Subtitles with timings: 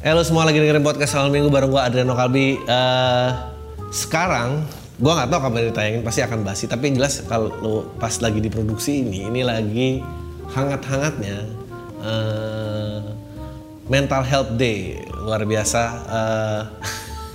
[0.00, 2.56] Halo semua lagi dengerin podcast Malam Minggu bareng gue Adriano Kalbi.
[2.56, 3.30] Eh,
[3.92, 4.64] sekarang
[4.96, 6.64] gue nggak tahu kapan ditayangin pasti akan basi.
[6.64, 10.00] Tapi yang jelas kalau pas lagi diproduksi ini, ini lagi
[10.56, 11.44] hangat-hangatnya
[12.00, 13.00] eh,
[13.92, 15.82] Mental Health Day luar biasa.
[16.08, 16.62] eh,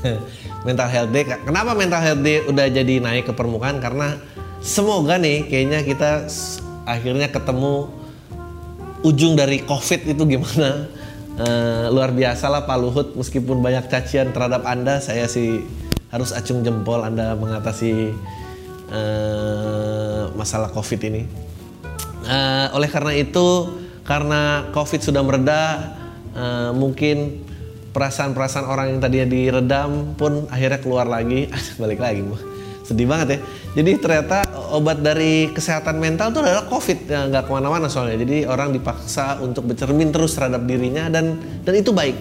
[0.66, 1.22] mental Health Day.
[1.46, 3.78] Kenapa Mental Health Day udah jadi naik ke permukaan?
[3.78, 4.18] Karena
[4.66, 6.26] semoga nih kayaknya kita
[6.90, 7.94] akhirnya ketemu
[9.06, 11.05] ujung dari COVID itu gimana?
[11.36, 15.60] Eh, luar biasa lah Pak Luhut, meskipun banyak cacian terhadap Anda, saya sih
[16.08, 18.16] harus acung jempol Anda mengatasi
[18.88, 21.28] eh, masalah COVID ini.
[22.24, 23.68] Eh, oleh karena itu,
[24.08, 25.62] karena COVID sudah mereda,
[26.32, 27.44] eh, mungkin
[27.92, 31.52] perasaan-perasaan orang yang tadinya diredam pun akhirnya keluar lagi,
[31.84, 32.24] balik lagi,
[32.86, 33.40] sedih banget ya.
[33.82, 38.22] Jadi ternyata obat dari kesehatan mental itu adalah COVID, ya, nggak ke mana-mana soalnya.
[38.22, 42.16] Jadi orang dipaksa untuk bercermin terus terhadap dirinya dan dan itu baik,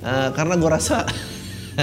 [0.00, 1.04] Eh, karena gue rasa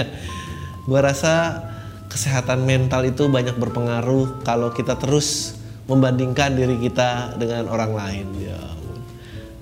[0.90, 1.62] gue rasa
[2.10, 5.54] kesehatan mental itu banyak berpengaruh kalau kita terus
[5.86, 8.26] membandingkan diri kita dengan orang lain.
[8.42, 8.60] Ya.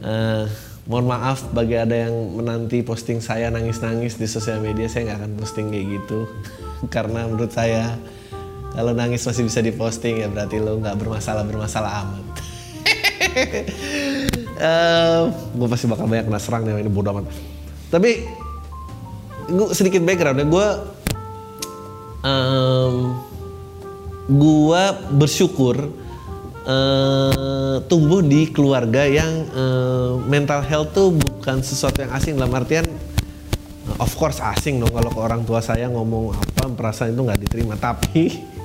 [0.00, 0.44] Eh,
[0.88, 5.32] mohon maaf bagi ada yang menanti posting saya nangis-nangis di sosial media, saya nggak akan
[5.36, 6.24] posting kayak gitu
[6.94, 7.92] karena menurut saya
[8.76, 12.24] kalau nangis masih bisa diposting ya berarti lo nggak bermasalah bermasalah amat.
[15.56, 17.32] gue pasti bakal banyak kena serang nih ini bodo amat.
[17.88, 18.20] Tapi
[19.48, 20.68] gue sedikit background ya gue
[22.26, 22.94] em,
[24.26, 24.82] gue
[25.14, 25.76] bersyukur
[26.66, 32.84] eh, tumbuh di keluarga yang eh, mental health tuh bukan sesuatu yang asing dalam artian
[34.02, 37.74] of course asing dong kalau ke orang tua saya ngomong apa perasaan itu nggak diterima
[37.78, 38.55] tapi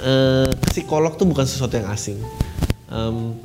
[0.00, 2.18] eh, psikolog tuh bukan sesuatu yang asing.
[2.90, 3.36] Em,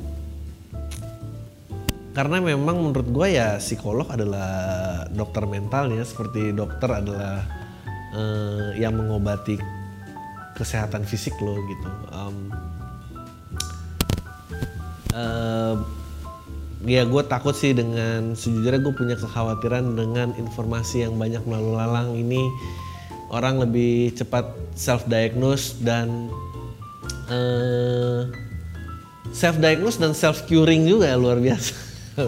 [2.16, 7.44] karena memang menurut gue ya psikolog adalah dokter mentalnya seperti dokter adalah
[8.16, 9.60] eh, yang mengobati
[10.56, 11.90] kesehatan fisik lo gitu.
[12.16, 12.36] Em,
[15.12, 15.74] eh,
[16.86, 22.16] ya gue takut sih dengan sejujurnya gue punya kekhawatiran dengan informasi yang banyak melalui lalang
[22.16, 22.48] ini.
[23.26, 26.30] Orang lebih cepat self diagnose dan
[27.30, 28.20] eh,
[29.36, 31.72] self diagnose dan self curing juga ya luar biasa.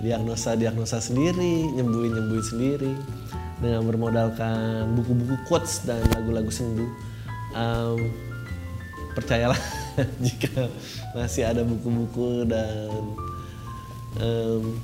[0.00, 2.92] Diagnosa diagnosa sendiri nyembuhin nyembuhin sendiri.
[3.60, 6.88] Dengan bermodalkan buku-buku quotes dan lagu-lagu sendu.
[7.52, 8.08] Em,
[9.12, 9.58] percayalah
[10.24, 10.70] jika
[11.12, 12.88] masih ada buku-buku dan
[14.16, 14.80] em,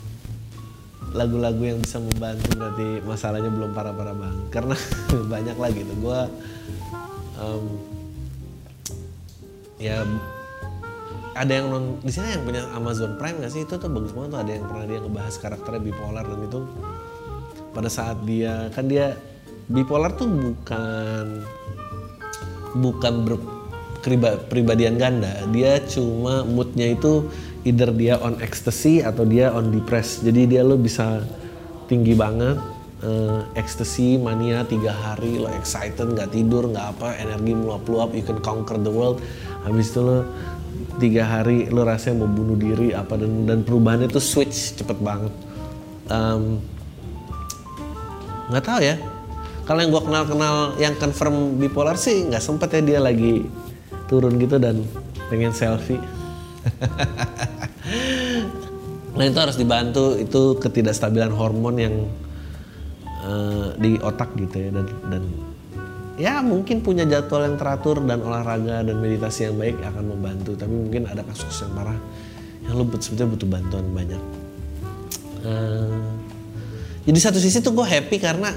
[1.16, 4.47] lagu-lagu yang bisa membantu berarti masalahnya belum parah-parah banget.
[4.53, 4.77] Karena
[5.33, 5.97] banyak lagi tuh.
[5.97, 6.21] Gue
[9.77, 10.05] ya
[11.37, 13.63] ada yang non di sini yang punya Amazon Prime nggak sih?
[13.69, 16.61] Itu tuh bagus banget tuh ada yang pernah dia ngebahas karakternya bipolar dan itu.
[17.77, 19.21] Pada saat dia kan dia
[19.69, 21.45] bipolar tuh bukan
[22.81, 25.45] bukan berpribadian ganda.
[25.53, 27.29] Dia cuma moodnya itu
[27.69, 30.25] either dia on ecstasy atau dia on depressed.
[30.25, 31.21] Jadi dia lo bisa
[31.85, 32.57] tinggi banget
[33.05, 38.41] eh, ecstasy mania tiga hari lo excited nggak tidur nggak apa energi meluap-luap you can
[38.41, 39.21] conquer the world
[39.66, 40.22] habis itu lo
[41.03, 45.34] tiga hari lo rasanya mau bunuh diri apa dan dan perubahannya tuh switch cepet banget.
[48.47, 48.97] Nggak tahu ya.
[49.66, 53.43] Kalau yang gue kenal kenal yang confirm bipolar sih nggak sempet ya dia lagi
[54.06, 54.87] turun gitu dan
[55.28, 55.98] pengen selfie.
[59.16, 60.12] Nah itu harus dibantu.
[60.21, 61.95] Itu ketidakstabilan hormon yang
[63.24, 65.22] eh, di otak gitu ya dan dan
[66.16, 70.57] ya mungkin punya jadwal yang teratur dan olahraga dan meditasi yang baik akan membantu.
[70.57, 71.98] Tapi mungkin ada kasus yang parah
[72.66, 74.22] yang lo sebetulnya butuh bantuan banyak.
[75.47, 76.03] Eh,
[77.07, 78.51] jadi satu sisi tuh gue happy karena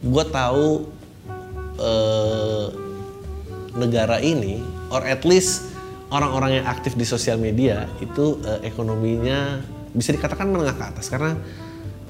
[0.00, 0.88] gue tahu
[1.76, 2.66] eh,
[3.74, 5.68] negara ini or at least
[6.08, 9.60] orang-orang yang aktif di sosial media itu eh, ekonominya
[9.92, 11.06] bisa dikatakan menengah ke atas.
[11.10, 11.36] Karena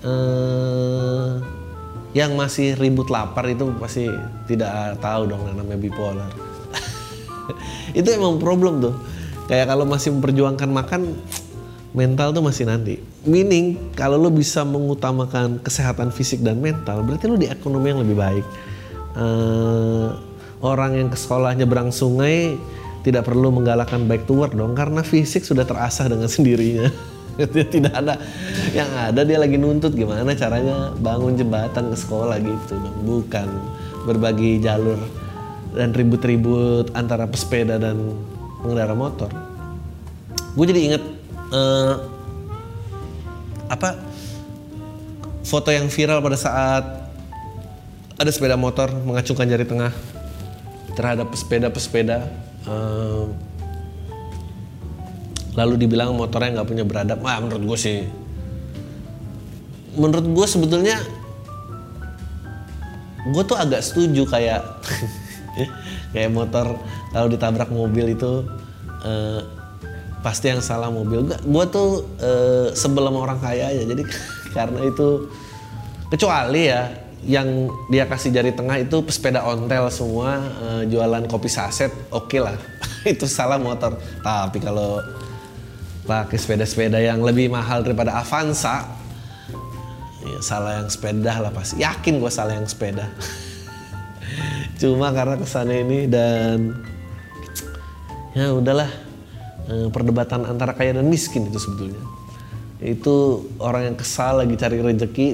[0.05, 1.33] eh,
[2.15, 4.07] yang masih ribut lapar itu pasti
[4.47, 6.31] tidak tahu dong yang namanya bipolar.
[7.99, 8.95] Itu emang problem tuh.
[9.51, 11.19] Kayak kalau masih memperjuangkan makan
[11.91, 13.03] mental tuh masih nanti.
[13.27, 18.17] Meaning kalau lo bisa mengutamakan kesehatan fisik dan mental berarti lo di ekonomi yang lebih
[18.17, 18.47] baik.
[19.19, 20.09] Eh,
[20.63, 22.55] orang yang ke sekolah nyebrang sungai
[23.03, 26.89] tidak perlu menggalakkan back to work dong karena fisik sudah terasah dengan sendirinya
[27.39, 28.15] tidak ada.
[28.71, 32.75] Yang ada dia lagi nuntut gimana caranya bangun jembatan ke sekolah gitu.
[33.03, 33.49] Bukan
[34.07, 35.01] berbagi jalur
[35.75, 38.15] dan ribut-ribut antara pesepeda dan
[38.63, 39.31] pengendara motor.
[40.55, 41.03] Gue jadi inget
[41.51, 41.95] eh,
[43.67, 43.99] apa
[45.43, 46.85] foto yang viral pada saat
[48.15, 49.91] ada sepeda motor mengacungkan jari tengah
[50.95, 52.31] terhadap pesepeda-pesepeda
[52.71, 53.25] eh,
[55.55, 57.19] lalu dibilang motornya nggak punya beradab.
[57.23, 57.99] Wah menurut gue sih.
[59.95, 60.99] Menurut gue sebetulnya
[63.25, 64.61] gue tuh agak setuju kayak
[66.13, 66.77] kayak motor
[67.15, 68.45] kalau ditabrak mobil itu
[69.07, 69.41] eh,
[70.21, 71.31] pasti yang salah mobil.
[71.31, 73.83] Gue gue tuh eh, sebelum orang kaya aja.
[73.87, 74.03] Jadi
[74.57, 75.31] karena itu
[76.11, 81.95] kecuali ya yang dia kasih jari tengah itu pesepeda ontel semua eh, jualan kopi saset
[82.11, 82.59] oke lah.
[83.05, 83.97] Itu salah motor.
[84.21, 85.01] Tapi kalau
[86.05, 88.85] pakai sepeda-sepeda yang lebih mahal daripada Avanza.
[90.25, 91.81] Ya salah yang sepeda lah pasti.
[91.81, 93.09] Yakin gue salah yang sepeda.
[94.81, 96.77] Cuma karena kesannya ini dan
[98.37, 98.89] ya udahlah
[99.69, 102.01] eh, perdebatan antara kaya dan miskin itu sebetulnya.
[102.85, 105.29] Itu orang yang kesal lagi cari rezeki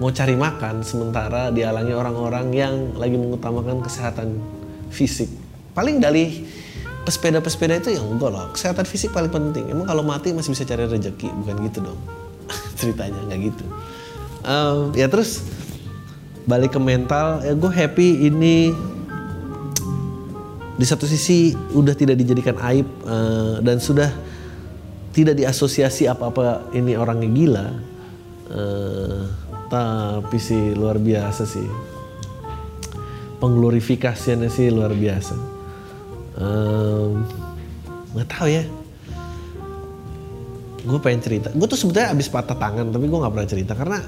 [0.00, 4.40] mau cari makan sementara dihalangi orang-orang yang lagi mengutamakan kesehatan
[4.88, 5.28] fisik.
[5.76, 6.48] Paling dari
[7.10, 9.66] pesepeda-pesepeda itu yang enggak loh, kesehatan fisik paling penting.
[9.66, 11.98] Emang kalau mati masih bisa cari rezeki, bukan gitu dong.
[12.78, 13.64] Ceritanya nggak gitu.
[14.46, 15.42] Um, ya terus
[16.46, 18.70] balik ke mental, ya gue happy ini
[20.78, 24.14] di satu sisi udah tidak dijadikan aib uh, dan sudah
[25.10, 27.68] tidak diasosiasi apa-apa ini orangnya gila.
[28.50, 29.26] Uh,
[29.70, 31.62] tapi sih luar biasa sih
[33.38, 35.60] pengglorifikasiannya sih luar biasa
[38.16, 38.64] nggak tahu ya.
[40.80, 41.48] Gue pengen cerita.
[41.52, 43.98] Gue tuh sebetulnya abis patah tangan tapi gue nggak pernah cerita karena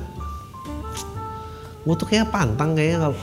[1.82, 3.16] gue tuh kayak pantang kayaknya kalau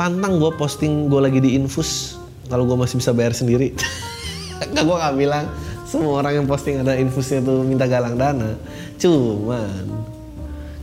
[0.00, 2.16] pantang gue posting gue lagi di infus
[2.48, 3.72] kalau gue masih bisa bayar sendiri.
[4.72, 5.44] Nggak gue nggak bilang
[5.84, 8.54] semua orang yang posting ada infusnya tuh minta galang dana.
[8.96, 9.84] Cuman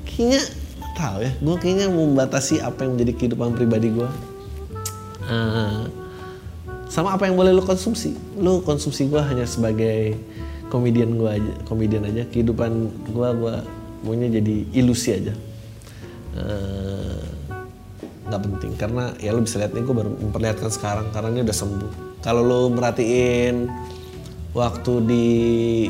[0.03, 0.41] kayaknya
[0.99, 4.09] tahu ya gue kayaknya membatasi apa yang menjadi kehidupan pribadi gue
[5.31, 5.87] uh,
[6.89, 8.17] sama apa yang boleh lo konsumsi.
[8.41, 10.17] Lo konsumsi gue hanya sebagai
[10.73, 12.25] komedian gue aja komedian aja.
[12.25, 12.71] Kehidupan
[13.13, 13.53] gue gue
[14.03, 15.33] maunya jadi ilusi aja.
[16.33, 17.21] Uh,
[18.25, 18.71] nggak penting.
[18.75, 21.91] Karena ya lo bisa lihat nih gue baru memperlihatkan sekarang karena ini udah sembuh.
[22.25, 23.69] Kalau lo merhatiin
[24.49, 25.25] waktu di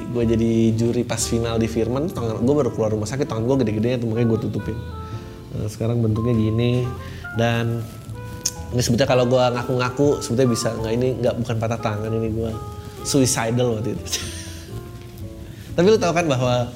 [0.04, 3.63] gue jadi juri pas final di Firman tangan gue baru keluar rumah sakit tangan gue
[3.63, 4.78] gede-gedenya tuh makanya gue tutupin.
[5.56, 6.84] Nah, sekarang bentuknya gini
[7.40, 7.81] dan
[8.69, 10.69] ini sebetulnya kalau gue ngaku-ngaku sebetulnya bisa.
[10.75, 12.51] Nggak ini nggak bukan patah tangan ini gue
[13.04, 14.04] suicidal waktu itu.
[15.75, 16.69] Tapi lu tahu kan bahwa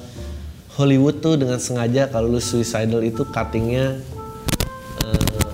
[0.74, 3.98] Hollywood tuh dengan sengaja kalau lu suicidal itu cuttingnya
[5.06, 5.48] uh,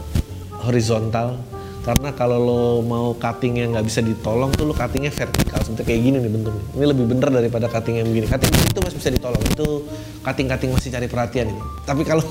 [0.65, 1.41] horizontal.
[1.81, 5.65] Karena kalau lo mau cutting yang nggak bisa ditolong tuh lo cuttingnya vertikal.
[5.65, 6.65] Seperti kayak gini nih bentuknya.
[6.77, 8.29] Ini lebih bener daripada cutting yang begini.
[8.29, 9.43] Cutting itu masih bisa ditolong.
[9.49, 9.69] Itu
[10.21, 12.25] cutting cutting masih cari perhatian ini tapi kalau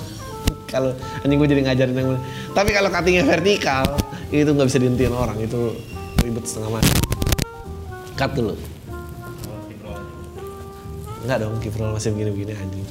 [0.70, 0.94] kalau
[1.26, 2.22] anjing gue jadi ngajarin yang
[2.54, 3.98] tapi kalau cuttingnya vertikal
[4.30, 5.74] itu nggak bisa dihentiin orang itu
[6.22, 6.94] ribet setengah mati.
[8.14, 8.54] Cut dulu.
[11.26, 12.88] Enggak dong kiprol masih begini-begini anjing.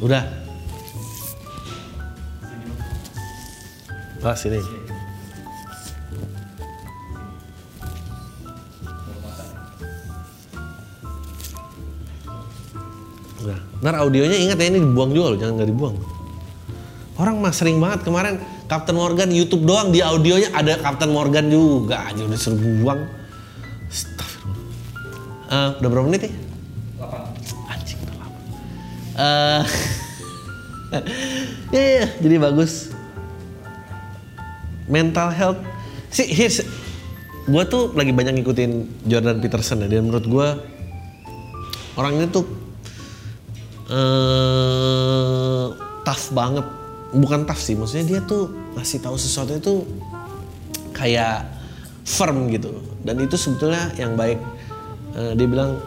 [0.00, 0.49] Udah.
[4.20, 4.60] Ah, sini.
[13.40, 13.58] Udah.
[13.80, 15.96] Ntar audionya ingat ya ini dibuang juga loh, jangan nggak dibuang.
[17.16, 18.36] Orang mah sering banget kemarin
[18.68, 23.00] Captain Morgan YouTube doang di audionya ada Captain Morgan juga aja udah suruh buang.
[23.88, 24.60] Astagfirullah.
[25.48, 26.32] Uh, udah berapa menit ya?
[27.00, 27.72] 8.
[27.72, 28.38] Anjing udah lama.
[29.16, 29.62] Uh,
[31.72, 32.89] ya, ya, jadi bagus.
[34.90, 35.60] Mental health.
[36.10, 36.66] sih here's,
[37.46, 38.70] gue tuh lagi banyak ngikutin
[39.06, 39.88] Jordan Peterson ya.
[39.88, 40.48] Dan menurut gue
[41.94, 42.44] orang ini tuh
[43.94, 45.66] uh,
[46.02, 46.66] tough banget.
[47.10, 49.86] Bukan tough sih, maksudnya dia tuh ngasih tahu sesuatu itu
[50.94, 51.46] kayak
[52.02, 52.74] firm gitu.
[53.06, 54.38] Dan itu sebetulnya yang baik
[55.14, 55.78] uh, dia bilang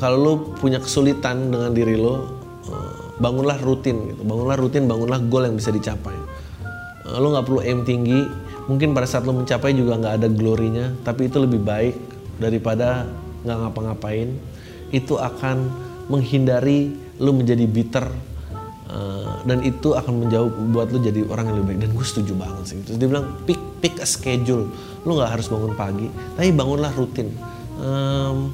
[0.00, 2.20] kalau lu punya kesulitan dengan diri lo uh,
[3.20, 6.16] bangunlah rutin gitu bangunlah rutin bangunlah goal yang bisa dicapai
[7.18, 8.22] lo nggak perlu aim tinggi.
[8.70, 11.96] Mungkin pada saat lo mencapai juga nggak ada glorinya tapi itu lebih baik
[12.38, 13.08] daripada
[13.42, 14.28] nggak ngapa-ngapain.
[14.94, 15.70] Itu akan
[16.10, 18.06] menghindari lo menjadi bitter
[18.90, 21.80] uh, dan itu akan menjauh buat lo jadi orang yang lebih baik.
[21.82, 22.78] Dan gue setuju banget sih.
[22.86, 24.70] Terus dia bilang pick pick a schedule.
[25.02, 26.06] Lo nggak harus bangun pagi
[26.38, 27.32] tapi bangunlah rutin.
[27.80, 28.52] Um,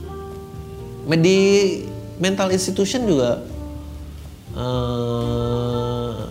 [1.07, 1.39] di
[2.19, 3.45] mental institution juga
[4.57, 5.66] uh,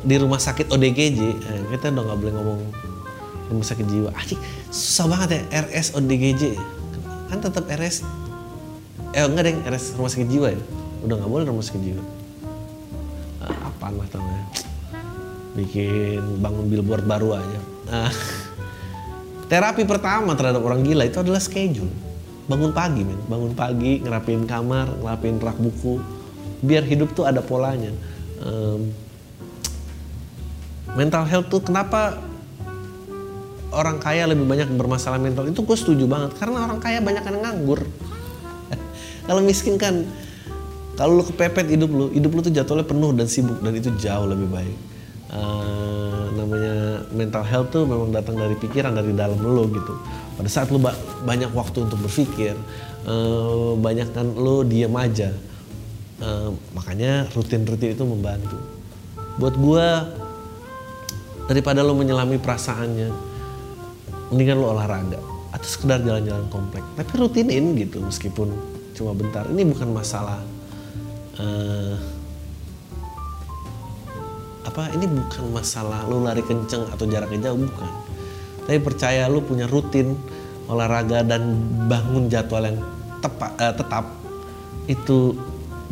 [0.05, 2.61] di rumah sakit ODGJ eh, kita udah nggak boleh ngomong
[3.49, 4.09] rumah sakit jiwa.
[4.13, 4.37] Aji,
[4.69, 6.43] susah banget ya RS ODGJ
[7.25, 8.05] kan tetap RS
[9.17, 10.61] eh enggak deh RS rumah sakit jiwa ya?
[11.01, 12.03] Udah nggak boleh rumah sakit jiwa.
[13.41, 14.45] Uh, apaan lah namanya
[15.55, 17.59] bikin bangun billboard baru aja.
[17.89, 18.11] Uh,
[19.49, 21.89] terapi pertama terhadap orang gila itu adalah schedule.
[22.45, 23.17] Bangun pagi men.
[23.25, 25.97] Bangun pagi ngerapin kamar ngerapin rak buku
[26.61, 27.93] biar hidup tuh ada polanya
[30.95, 32.17] mental health tuh kenapa
[33.75, 35.45] orang kaya lebih banyak bermasalah mental?
[35.51, 37.83] Itu gue setuju banget karena orang kaya banyak yang nganggur.
[39.27, 40.07] Kalau miskin kan
[40.95, 44.27] kalau lu kepepet hidup lu hidup lu tuh jadwalnya penuh dan sibuk dan itu jauh
[44.31, 44.77] lebih baik.
[45.27, 49.91] Uh, namanya mental health tuh memang datang dari pikiran dari dalam lu gitu.
[50.39, 50.79] Pada saat lu
[51.27, 52.55] banyak waktu untuk berpikir
[53.03, 55.35] uh, banyak kan lu diam aja.
[56.23, 58.55] Uh, makanya rutin-rutin itu membantu.
[59.35, 60.07] Buat gua
[61.45, 63.09] daripada lo menyelami perasaannya
[64.33, 65.21] mendingan lo olahraga
[65.53, 66.83] atau sekedar jalan-jalan komplek.
[66.97, 68.51] Tapi rutinin gitu meskipun
[68.97, 69.47] cuma bentar.
[69.47, 70.39] Ini bukan masalah
[71.39, 71.95] uh,
[74.65, 77.91] apa ini bukan masalah lo lari kenceng atau jaraknya jauh bukan.
[78.65, 80.17] Tapi percaya lu punya rutin
[80.65, 82.81] olahraga dan bangun jadwal yang
[83.21, 84.05] tepat, uh, tetap
[84.89, 85.37] itu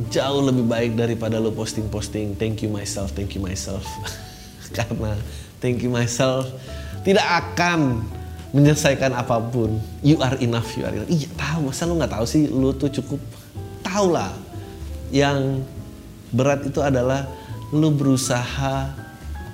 [0.10, 3.86] jauh lebih baik daripada lu posting-posting thank you myself, thank you myself.
[4.78, 5.14] Karena
[5.64, 6.52] thank you myself
[7.08, 8.04] tidak akan
[8.54, 9.82] menyelesaikan apa pun.
[10.06, 11.10] You are enough, you are enough.
[11.10, 13.20] Iya tahu, masa lu nggak tahu sih lu tuh cukup
[13.82, 14.30] tahu lah.
[15.10, 15.66] Yang
[16.34, 17.26] berat itu adalah
[17.74, 18.94] lu berusaha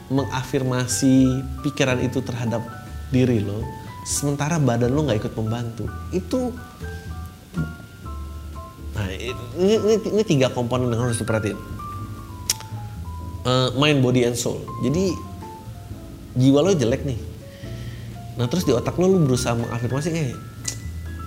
[0.10, 2.66] mengafirmasi pikiran itu terhadap
[3.14, 3.62] diri lo
[4.08, 6.50] sementara badan lo nggak ikut membantu itu
[8.98, 11.60] nah ini, ini, ini tiga komponen yang harus diperhatiin
[13.46, 15.14] uh, mind body and soul jadi
[16.40, 17.20] jiwa lo jelek nih.
[18.40, 20.32] Nah terus di otak lo lo berusaha mengafirmasi eh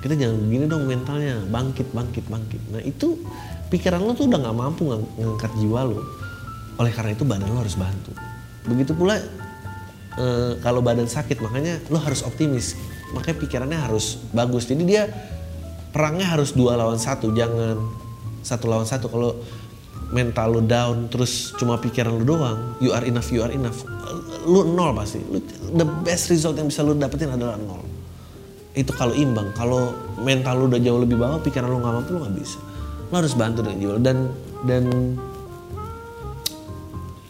[0.02, 1.38] kita jangan begini dong mentalnya.
[1.46, 2.62] Bangkit bangkit bangkit.
[2.72, 3.20] Nah itu
[3.68, 6.00] pikiran lo tuh udah nggak mampu ng ngangkat jiwa lo.
[6.80, 8.10] Oleh karena itu badan lo harus bantu.
[8.66, 9.20] Begitu pula
[10.16, 10.26] e,
[10.64, 12.74] kalau badan sakit makanya lo harus optimis.
[13.14, 14.66] Makanya pikirannya harus bagus.
[14.66, 15.06] Jadi dia
[15.92, 17.30] perangnya harus dua lawan satu.
[17.30, 17.78] Jangan
[18.42, 19.06] satu lawan satu.
[19.06, 19.38] Kalau
[20.12, 23.82] mental lo down terus cuma pikiran lo doang you are enough you are enough
[24.44, 25.40] lu nol pasti lu,
[25.72, 27.82] the best result yang bisa lo dapetin adalah nol
[28.72, 32.18] itu kalau imbang kalau mental lo udah jauh lebih bawah pikiran lo nggak mampu lo
[32.28, 32.60] nggak bisa
[33.08, 34.18] lo harus bantu dengan jiwa dan
[34.62, 34.84] dan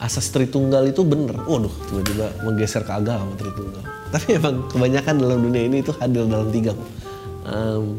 [0.03, 1.39] asas Tritunggal itu bener.
[1.47, 3.87] Waduh, tiba-tiba menggeser ke agama Tritunggal.
[4.12, 6.75] Tapi emang kebanyakan dalam dunia ini itu hadir dalam tiga.
[7.47, 7.97] Um,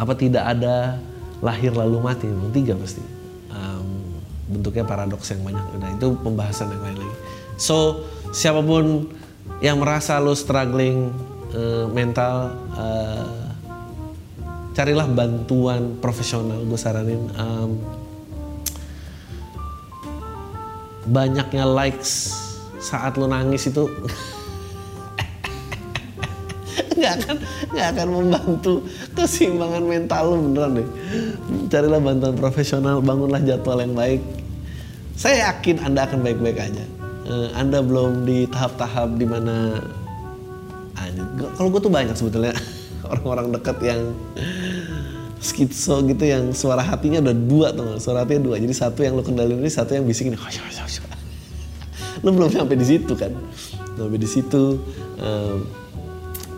[0.00, 0.96] apa tidak ada
[1.44, 2.26] lahir lalu mati?
[2.26, 3.15] Memang tiga pasti.
[4.46, 5.64] Bentuknya paradoks yang banyak.
[5.82, 7.16] Nah itu pembahasan yang lain lagi.
[7.58, 9.10] So siapa pun
[9.58, 11.10] yang merasa lo struggling
[11.54, 13.50] uh, mental, uh,
[14.76, 16.60] carilah bantuan profesional.
[16.62, 17.22] Gue saranin.
[17.34, 17.70] Um,
[21.06, 22.34] banyaknya likes
[22.82, 23.86] saat lo nangis itu
[26.96, 27.36] nggak akan
[27.72, 28.74] nggak akan membantu
[29.12, 30.88] keseimbangan mental lo beneran deh.
[31.68, 34.20] Carilah bantuan profesional bangunlah jadwal yang baik.
[35.16, 36.84] Saya yakin anda akan baik-baik aja.
[37.26, 39.80] Eh, anda belum di tahap-tahap di mana
[41.56, 42.54] kalau gue tuh banyak sebetulnya
[43.12, 44.00] orang-orang dekat yang
[45.40, 48.56] skitso gitu yang suara hatinya udah dua tuh suara hatinya dua.
[48.58, 50.34] Jadi satu yang lo kendalin ini satu yang bisikin.
[52.24, 53.28] Lo belum sampai di situ kan?
[53.92, 54.80] Sampai di situ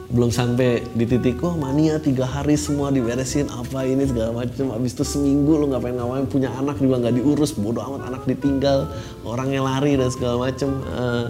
[0.08, 4.96] belum sampai di titik oh mania tiga hari semua diberesin apa ini segala macam abis
[4.96, 8.88] itu seminggu lo ngapain ngapain punya anak juga nggak diurus bodoh amat anak ditinggal
[9.20, 11.28] orangnya lari dan segala macam uh,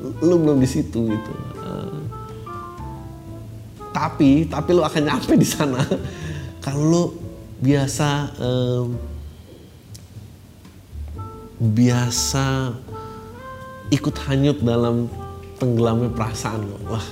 [0.00, 1.32] lo belum di situ gitu.
[1.56, 2.00] Uh,
[3.94, 5.80] tapi tapi lo akan nyampe di sana.
[6.66, 7.14] Kalau
[7.62, 8.98] biasa um,
[11.56, 12.74] biasa
[13.88, 15.08] ikut hanyut dalam
[15.56, 17.06] tenggelamnya perasaan lo wah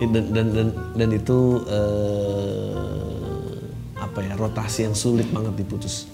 [0.00, 3.16] dan dan dan, dan itu uh,
[3.96, 6.04] apa ya rotasi yang sulit banget diputus.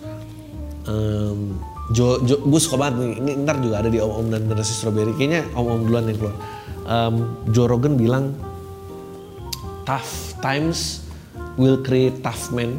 [0.87, 1.59] Um,
[1.91, 4.75] Jo, Jo gue suka banget nih ini ntar juga ada di Om Om dan Generasi
[4.79, 5.13] Strawberry.
[5.19, 6.37] Kayaknya Om Om duluan yang keluar.
[6.87, 7.15] Um,
[7.51, 8.39] Joe Rogan bilang
[9.83, 11.03] tough times
[11.59, 12.79] will create tough men.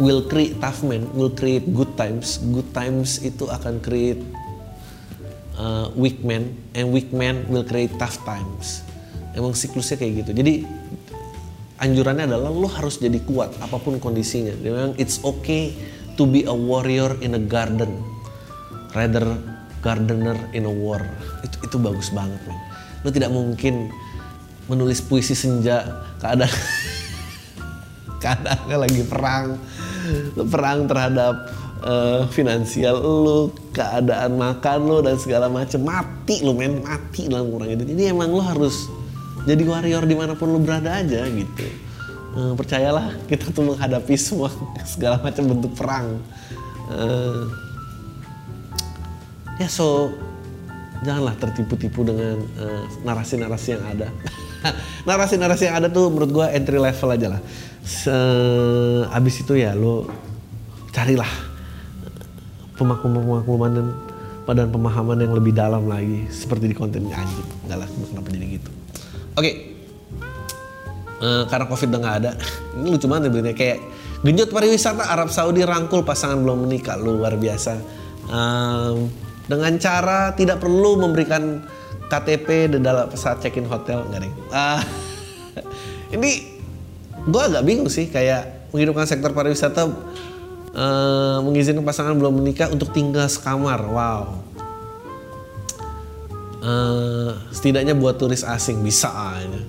[0.00, 2.36] Will create tough men will create good times.
[2.40, 4.20] Good times itu akan create
[5.56, 8.84] uh, weak men and weak men will create tough times
[9.34, 10.30] emang siklusnya kayak gitu.
[10.34, 10.54] Jadi
[11.80, 14.52] anjurannya adalah lo harus jadi kuat apa pun kondisinya.
[14.60, 15.72] Dia bilang it's okay
[16.20, 17.90] to be a warrior in a garden
[18.92, 19.24] rather
[19.80, 21.00] gardener in a war.
[21.40, 22.58] Itu itu bagus banget man.
[23.00, 23.88] lo tidak mungkin
[24.68, 26.52] menulis puisi senja keadaan
[28.22, 29.56] keadaannya lagi perang.
[30.36, 31.34] Lo perang terhadap
[31.80, 36.84] uh, finansial lo keadaan makan lo dan segala macam mati lo men.
[36.84, 38.99] Mati dalam kurang itu jadi emang lo harus
[39.48, 41.64] jadi warrior di mana pun lo berada aja gitu.
[42.30, 44.52] Uh, percayalah kita tuh menghadapi semua
[44.92, 46.20] segala macam bentuk perang.
[46.90, 47.48] Uh,
[49.56, 50.12] ya so
[51.00, 52.44] janganlah tertipu-tipu dengan
[53.06, 54.08] narasi-narasi uh, yang ada.
[55.08, 57.42] Narasi-narasi yang ada tuh menurut gue entry level aja lah.
[57.80, 58.12] Se
[59.08, 60.12] abis itu ya lo
[60.92, 61.28] carilah
[62.76, 63.86] pemakluman-pemakluman dan
[64.50, 68.79] dan pemahaman yang lebih dalam lagi seperti di konten anjing enggak lah kenapa jadi gitu
[69.34, 69.42] oke.
[69.42, 69.70] Okay
[71.20, 72.32] uh, karena covid udah nggak ada.
[72.80, 73.78] Ini lucu banget ya kayak
[74.24, 76.96] genjot pariwisata Arab Saudi rangkul pasangan belum menikah.
[76.98, 77.78] Luar biasa.
[78.30, 79.08] Um,
[79.46, 81.64] dengan cara tidak perlu memberikan
[82.10, 84.08] KTP dan dalam saat check-in hotel.
[84.08, 84.80] Nggak nih uh,
[86.16, 86.30] ini
[87.28, 88.08] gue agak bingung sih.
[88.08, 93.84] Kayak menghidupkan sektor pariwisata uh, mengizinkan pasangan belum menikah untuk tinggal sekamar.
[93.84, 94.49] Wow
[96.60, 99.60] uh, setidaknya buat turis asing bisa aja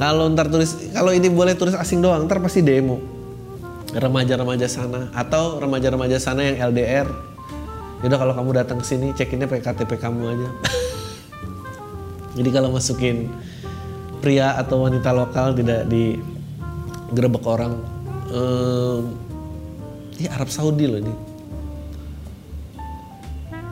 [0.00, 2.96] kalau ntar turis, kalau ini boleh turis asing doang, ntar pasti demo.
[3.92, 7.04] Remaja-remaja sana atau remaja-remaja sana yang LDR.
[8.00, 10.48] Yaudah kalau kamu datang ke sini, cekinnya pakai KTP kamu aja.
[12.40, 13.28] Jadi kalau masukin
[14.24, 17.76] pria atau wanita lokal tidak digerebek orang,
[18.32, 19.04] um,
[20.16, 21.29] ya Arab Saudi loh ini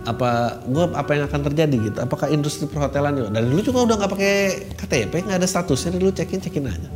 [0.08, 1.98] apa gue apa yang akan terjadi gitu.
[2.00, 3.28] Apakah industri perhotelan juga?
[3.36, 4.34] Dari dulu juga udah nggak pakai
[4.72, 6.00] KTP nggak ada statusnya.
[6.00, 6.88] Dulu cekin cekin aja.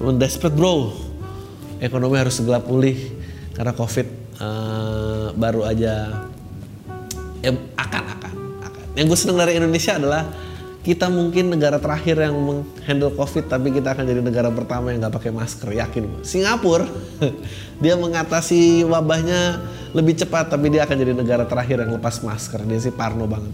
[0.22, 0.94] Desperate bro.
[1.82, 2.96] Ekonomi harus segera pulih
[3.52, 4.06] karena covid
[4.40, 6.24] uh, baru aja
[7.40, 8.32] ya akan akan
[8.64, 10.24] akan yang gue seneng dari Indonesia adalah
[10.86, 15.18] kita mungkin negara terakhir yang menghandle covid tapi kita akan jadi negara pertama yang nggak
[15.18, 16.86] pakai masker yakin Singapura.
[17.82, 19.58] Dia mengatasi wabahnya
[19.90, 22.62] lebih cepat tapi dia akan jadi negara terakhir yang lepas masker.
[22.64, 23.52] Dia sih parno banget.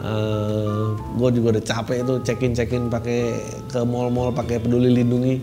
[0.00, 0.84] Uh, eh,
[1.18, 3.36] gue juga udah capek itu check-in check-in pakai
[3.68, 5.42] ke mall-mall pakai peduli lindungi.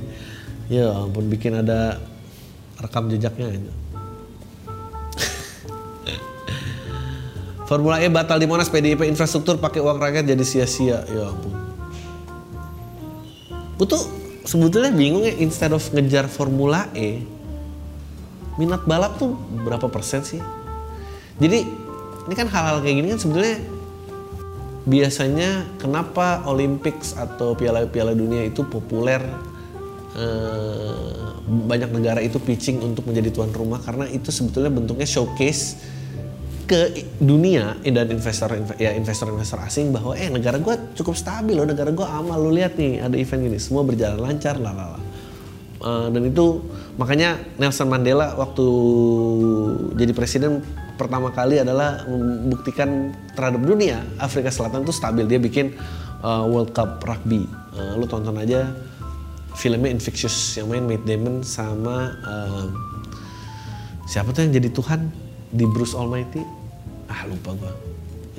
[0.71, 1.99] Ya ampun bikin ada
[2.79, 3.71] rekam jejaknya aja
[7.71, 11.07] Formula E batal di Monas, PDIP infrastruktur pakai uang rakyat jadi sia-sia.
[11.07, 11.55] Ya ampun.
[13.79, 14.03] Gue tuh
[14.43, 17.23] sebetulnya bingung ya instead of ngejar Formula E,
[18.59, 20.43] minat balap tuh berapa persen sih?
[21.39, 21.63] Jadi
[22.27, 23.55] ini kan hal-hal kayak gini kan sebetulnya
[24.83, 29.23] biasanya kenapa Olympics atau piala-piala dunia itu populer
[30.19, 35.79] eh, banyak negara itu pitching untuk menjadi tuan rumah karena itu sebetulnya bentuknya showcase
[36.65, 41.67] ke dunia dan investor ya investor investor asing bahwa eh negara gue cukup stabil loh
[41.67, 45.01] negara gue amal lu lihat nih ada event gini semua berjalan lancar lah lah
[45.81, 46.61] uh, dan itu
[46.95, 48.65] makanya Nelson Mandela waktu
[49.97, 50.61] jadi presiden
[51.01, 55.25] pertama kali adalah membuktikan terhadap dunia Afrika Selatan itu stabil.
[55.25, 55.73] Dia bikin
[56.21, 57.49] uh, World Cup Rugby.
[57.73, 58.69] Uh, lu tonton aja
[59.57, 62.67] filmnya Infectious yang main Matt Damon sama uh,
[64.05, 65.11] siapa tuh yang jadi Tuhan
[65.51, 66.41] di Bruce Almighty
[67.11, 67.73] ah lupa gua.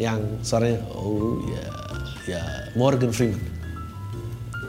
[0.01, 1.65] Yang suaranya oh ya
[2.27, 2.43] ya
[2.75, 3.41] Morgan Freeman.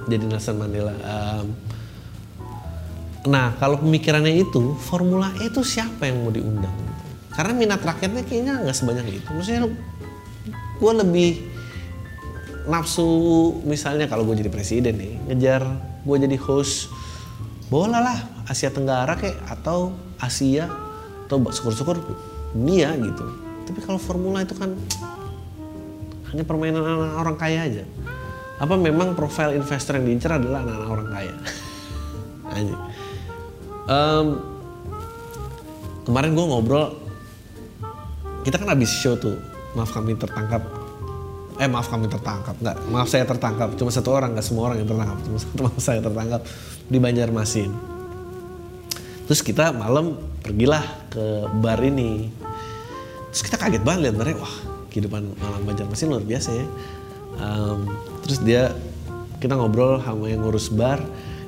[0.04, 1.48] Jadi Nelson Mandela um,
[3.24, 6.76] nah kalau pemikirannya itu Formula E itu siapa yang mau diundang?
[7.32, 9.30] Karena minat rakyatnya kayaknya nggak sebanyak itu.
[9.32, 9.72] Maksudnya
[10.84, 11.32] gue lebih
[12.68, 13.08] nafsu
[13.68, 15.64] misalnya kalau gue jadi presiden nih ngejar
[16.04, 16.88] gue jadi host
[17.68, 20.68] bola lah Asia Tenggara kayak atau Asia
[21.28, 22.00] atau syukur-syukur
[22.54, 23.26] dunia gitu.
[23.66, 24.78] Tapi kalau formula itu kan
[26.32, 27.84] hanya permainan anak orang kaya aja.
[28.62, 31.34] Apa memang profil investor yang diincar adalah anak-anak orang kaya?
[32.54, 32.78] Aja.
[33.89, 34.28] Um,
[36.06, 36.86] kemarin gue ngobrol
[38.46, 39.36] kita kan habis show tuh
[39.74, 40.62] maaf kami tertangkap.
[41.58, 43.74] Eh maaf kami tertangkap nggak maaf saya tertangkap.
[43.74, 45.18] Cuma satu orang nggak semua orang yang tertangkap.
[45.26, 46.42] Cuma satu maaf saya tertangkap
[46.88, 47.93] di Banjarmasin
[49.28, 52.28] terus kita malam pergilah ke bar ini.
[53.32, 54.56] Terus kita kaget banget lihat mereka wah
[54.94, 56.68] kehidupan malam Banjarmasin luar biasa ya.
[57.42, 57.90] Um,
[58.22, 58.78] terus dia
[59.42, 61.02] kita ngobrol sama yang ngurus bar.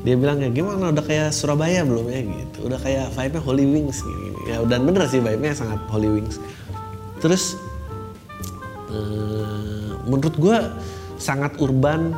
[0.05, 2.21] Dia bilang ya gimana udah kayak Surabaya belum ya?
[2.25, 2.57] Gitu.
[2.65, 4.39] Udah kayak vibe-nya Holy Wings gini, gini.
[4.53, 6.37] ya dan bener sih vibe-nya sangat Holy Wings.
[7.21, 7.57] Terus
[8.93, 10.57] eh, menurut gue
[11.17, 12.13] sangat urban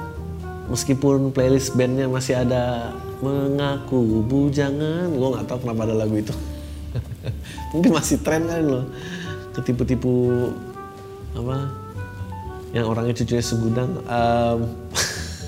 [0.68, 5.10] meskipun playlist bandnya masih ada mengaku bujangan.
[5.10, 6.34] Gue nggak tahu kenapa ada lagu itu.
[7.74, 8.86] Mungkin masih tren kan loh.
[9.58, 10.14] Ketipu-tipu
[11.34, 11.70] apa
[12.74, 13.92] yang orangnya cucunya segudang.
[14.06, 14.60] Um,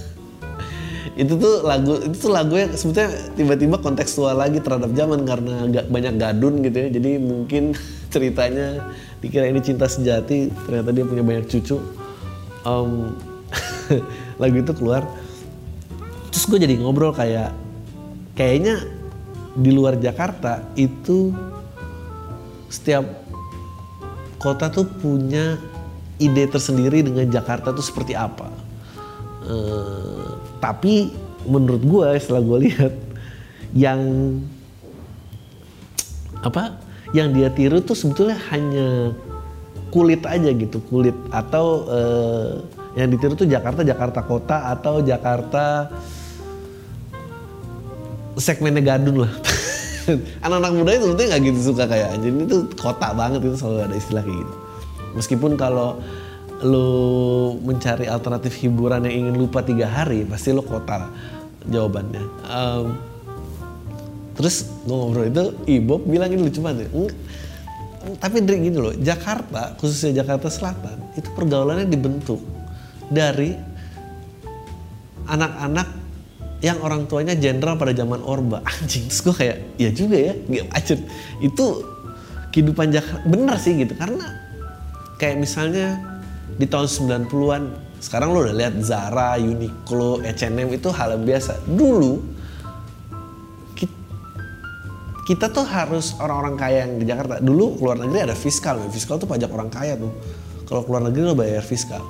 [1.21, 5.87] itu tuh lagu itu tuh lagu yang sebetulnya tiba-tiba kontekstual lagi terhadap zaman karena gak
[5.91, 6.87] banyak gadun gitu ya.
[6.89, 7.63] Jadi mungkin
[8.13, 8.89] ceritanya
[9.21, 11.77] dikira ini cinta sejati ternyata dia punya banyak cucu.
[12.65, 13.13] Um,
[14.41, 15.05] lagu itu keluar
[16.49, 17.53] gue jadi ngobrol kayak
[18.33, 18.81] kayaknya
[19.53, 21.33] di luar Jakarta itu
[22.69, 23.05] setiap
[24.41, 25.61] kota tuh punya
[26.17, 28.49] ide tersendiri dengan Jakarta itu seperti apa.
[29.45, 31.09] Uh, tapi
[31.47, 32.93] menurut gue setelah gue lihat
[33.73, 34.01] yang
[36.43, 36.77] apa
[37.11, 39.11] yang dia tiru tuh sebetulnya hanya
[39.89, 42.61] kulit aja gitu kulit atau uh,
[42.93, 45.89] yang ditiru tuh Jakarta Jakarta kota atau Jakarta
[48.39, 49.33] segmennya gadun lah
[50.45, 53.95] anak-anak muda itu sebetulnya nggak gitu suka kayak jadi itu kota banget itu selalu ada
[53.99, 54.53] istilah kayak gitu
[55.17, 55.97] Meskipun kalau
[56.59, 61.07] lu mencari alternatif hiburan yang ingin lupa tiga hari, pasti lu kota
[61.65, 62.23] jawabannya.
[62.51, 62.99] Um,
[64.35, 65.43] terus ngobrol itu,
[65.79, 66.91] Ibob bilang ini lucu banget.
[68.19, 72.39] Tapi dari gini loh, Jakarta, khususnya Jakarta Selatan, itu pergaulannya dibentuk
[73.07, 73.55] dari
[75.27, 75.87] anak-anak
[76.59, 78.59] yang orang tuanya jenderal pada zaman Orba.
[78.67, 80.99] Anjing, terus gue kayak, ya juga ya, gak
[81.39, 81.87] Itu
[82.51, 83.95] kehidupan Jakarta, bener sih gitu.
[83.95, 84.27] Karena
[85.15, 85.99] kayak misalnya
[86.59, 86.87] di tahun
[87.27, 87.63] 90-an
[87.99, 91.63] sekarang lo udah lihat Zara, Uniqlo, H&M itu hal yang biasa.
[91.67, 92.39] Dulu
[95.29, 97.37] kita tuh harus orang-orang kaya yang di Jakarta.
[97.37, 100.09] Dulu keluar negeri ada fiskal, fiskal tuh pajak orang kaya tuh.
[100.65, 102.01] Kalau keluar negeri lo bayar fiskal.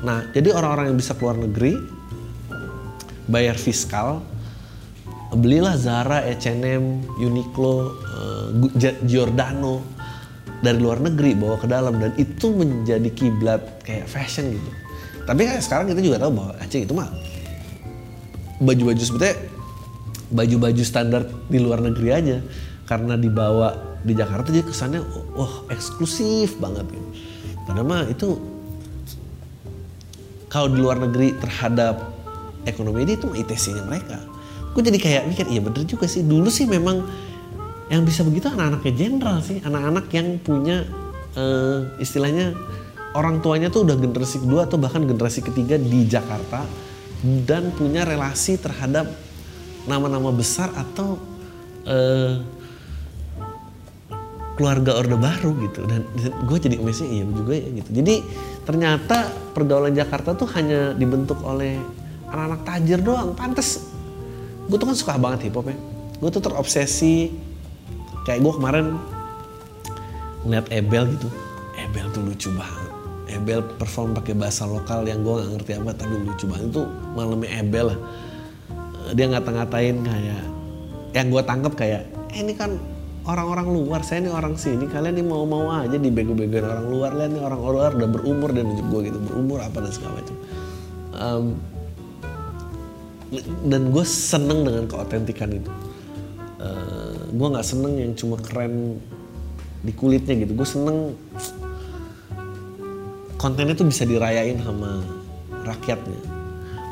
[0.00, 1.76] Nah, jadi orang-orang yang bisa keluar negeri
[3.28, 4.24] bayar fiskal,
[5.36, 7.92] belilah Zara, H&M, Uniqlo,
[8.74, 9.84] eh, Giordano,
[10.58, 14.70] dari luar negeri bawa ke dalam dan itu menjadi kiblat kayak fashion gitu.
[15.22, 17.08] Tapi kayak sekarang kita juga tahu bahwa Aceh itu mah
[18.58, 19.36] baju-baju sebetulnya
[20.34, 22.36] baju-baju standar di luar negeri aja
[22.90, 25.00] karena dibawa di Jakarta jadi kesannya
[25.36, 27.08] wah eksklusif banget gitu.
[27.68, 28.40] Padahal mah itu
[30.48, 32.17] kalau di luar negeri terhadap
[32.68, 34.20] ekonomi ini itu ITC-nya mereka.
[34.76, 36.22] Gue jadi kayak mikir iya bener juga sih.
[36.22, 37.02] Dulu sih memang
[37.88, 39.58] yang bisa begitu anak-anaknya jenderal sih.
[39.64, 40.84] Anak-anak yang punya
[41.34, 42.52] uh, istilahnya
[43.16, 46.62] orang tuanya tuh udah generasi kedua atau bahkan generasi ketiga di Jakarta
[47.48, 49.10] dan punya relasi terhadap
[49.88, 51.18] nama-nama besar atau
[51.88, 52.34] uh,
[54.58, 55.86] keluarga orde baru gitu.
[55.86, 57.90] Dan, dan gue jadi amazing iya juga ya gitu.
[57.94, 58.14] Jadi
[58.66, 61.78] ternyata pergaulan Jakarta tuh hanya dibentuk oleh
[62.32, 63.88] anak-anak tajir doang pantes.
[64.68, 65.76] Gue tuh kan suka banget hip hop ya.
[66.20, 67.32] Gue tuh terobsesi.
[68.28, 68.86] Kayak gue kemarin
[70.44, 71.28] ngeliat Ebel gitu.
[71.80, 72.88] Ebel tuh lucu banget.
[73.28, 76.68] Ebel perform pakai bahasa lokal yang gue nggak ngerti apa tapi lucu banget.
[76.68, 76.82] Itu
[77.16, 77.98] malamnya Ebel lah.
[79.16, 80.42] Dia ngata-ngatain kayak
[81.16, 82.04] yang gue tangkap kayak
[82.36, 82.76] eh, ini kan
[83.24, 87.42] orang-orang luar saya ini orang sini kalian ini mau-mau aja dibego-begoin orang luar lihat nih
[87.44, 90.36] orang luar udah berumur dan nunjuk gue gitu berumur apa dan segala macam.
[91.18, 91.44] Um,
[93.68, 95.70] dan gue seneng dengan keotentikan itu.
[96.58, 98.98] Uh, gue nggak seneng yang cuma keren
[99.84, 100.52] di kulitnya gitu.
[100.56, 101.14] Gue seneng
[103.38, 105.04] kontennya tuh bisa dirayain sama
[105.62, 106.20] rakyatnya.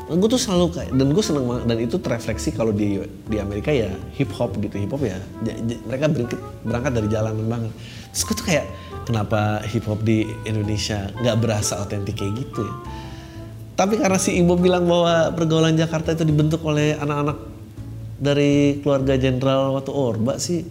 [0.07, 3.75] Gue tuh selalu kayak dan gue seneng banget dan itu terefleksi kalau di di Amerika
[3.75, 5.19] ya hip hop gitu hip hop ya
[5.83, 7.73] mereka berangkat berangkat dari jalanan banget.
[8.15, 8.65] Terus gue tuh kayak
[9.03, 12.75] kenapa hip hop di Indonesia nggak berasa otentik kayak gitu ya
[13.77, 17.37] tapi karena si Ibu bilang bahwa pergaulan Jakarta itu dibentuk oleh anak-anak
[18.17, 20.65] dari keluarga jenderal waktu Orba sih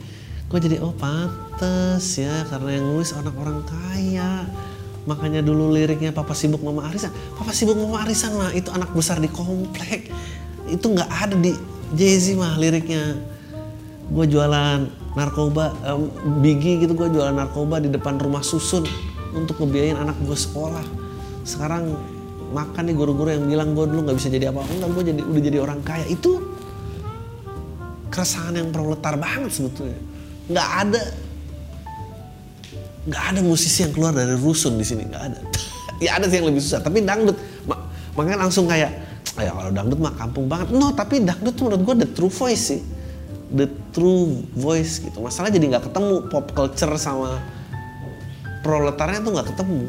[0.47, 4.47] gue jadi oh pantes ya karena yang nulis anak orang kaya.
[5.07, 7.15] Makanya dulu liriknya papa sibuk mama arisan.
[7.39, 10.11] Papa sibuk mama arisan mah itu anak besar di komplek.
[10.67, 11.55] Itu nggak ada di
[11.95, 13.15] Jay-Z mah liriknya.
[14.11, 16.11] Gue jualan narkoba um,
[16.43, 18.87] bigi gitu gue jualan narkoba di depan rumah susun
[19.35, 20.83] untuk ngebiayain anak gue sekolah.
[21.47, 21.95] Sekarang
[22.53, 24.71] makan nih guru-guru yang bilang gue dulu nggak bisa jadi apa-apa.
[24.71, 26.07] Enggak gue jadi udah jadi orang kaya.
[26.07, 26.31] Itu
[28.11, 29.99] keresahan yang proletar banget sebetulnya.
[30.47, 31.03] Nggak ada
[33.07, 35.41] nggak ada musisi yang keluar dari rusun di sini nggak ada.
[35.97, 37.81] Ya ada sih yang lebih susah tapi dangdut mak
[38.13, 38.93] makanya langsung kayak
[39.41, 40.69] ya kalau dangdut mah kampung banget.
[40.77, 42.85] No tapi dangdut tuh menurut gue the true voice sih.
[43.49, 43.65] The
[43.97, 45.25] true voice gitu.
[45.25, 47.41] Masalah jadi nggak ketemu pop culture sama
[48.61, 49.89] proletarnya tuh nggak ketemu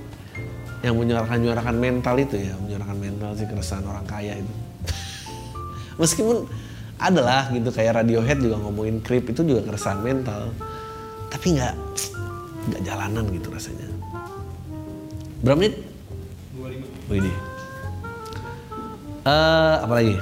[0.81, 4.53] yang menyuarakan-nyuarakan mental itu ya, menyuarakan mental sih keresahan orang kaya itu.
[6.01, 6.49] Meskipun
[7.01, 10.53] adalah gitu kayak Radiohead juga ngomongin krip itu juga keresahan mental.
[11.29, 11.73] Tapi nggak
[12.69, 13.87] nggak jalanan gitu rasanya.
[15.41, 15.75] Berapa menit?
[16.57, 17.09] 25.
[17.09, 17.33] Wih
[19.21, 20.17] Uh, apa lagi?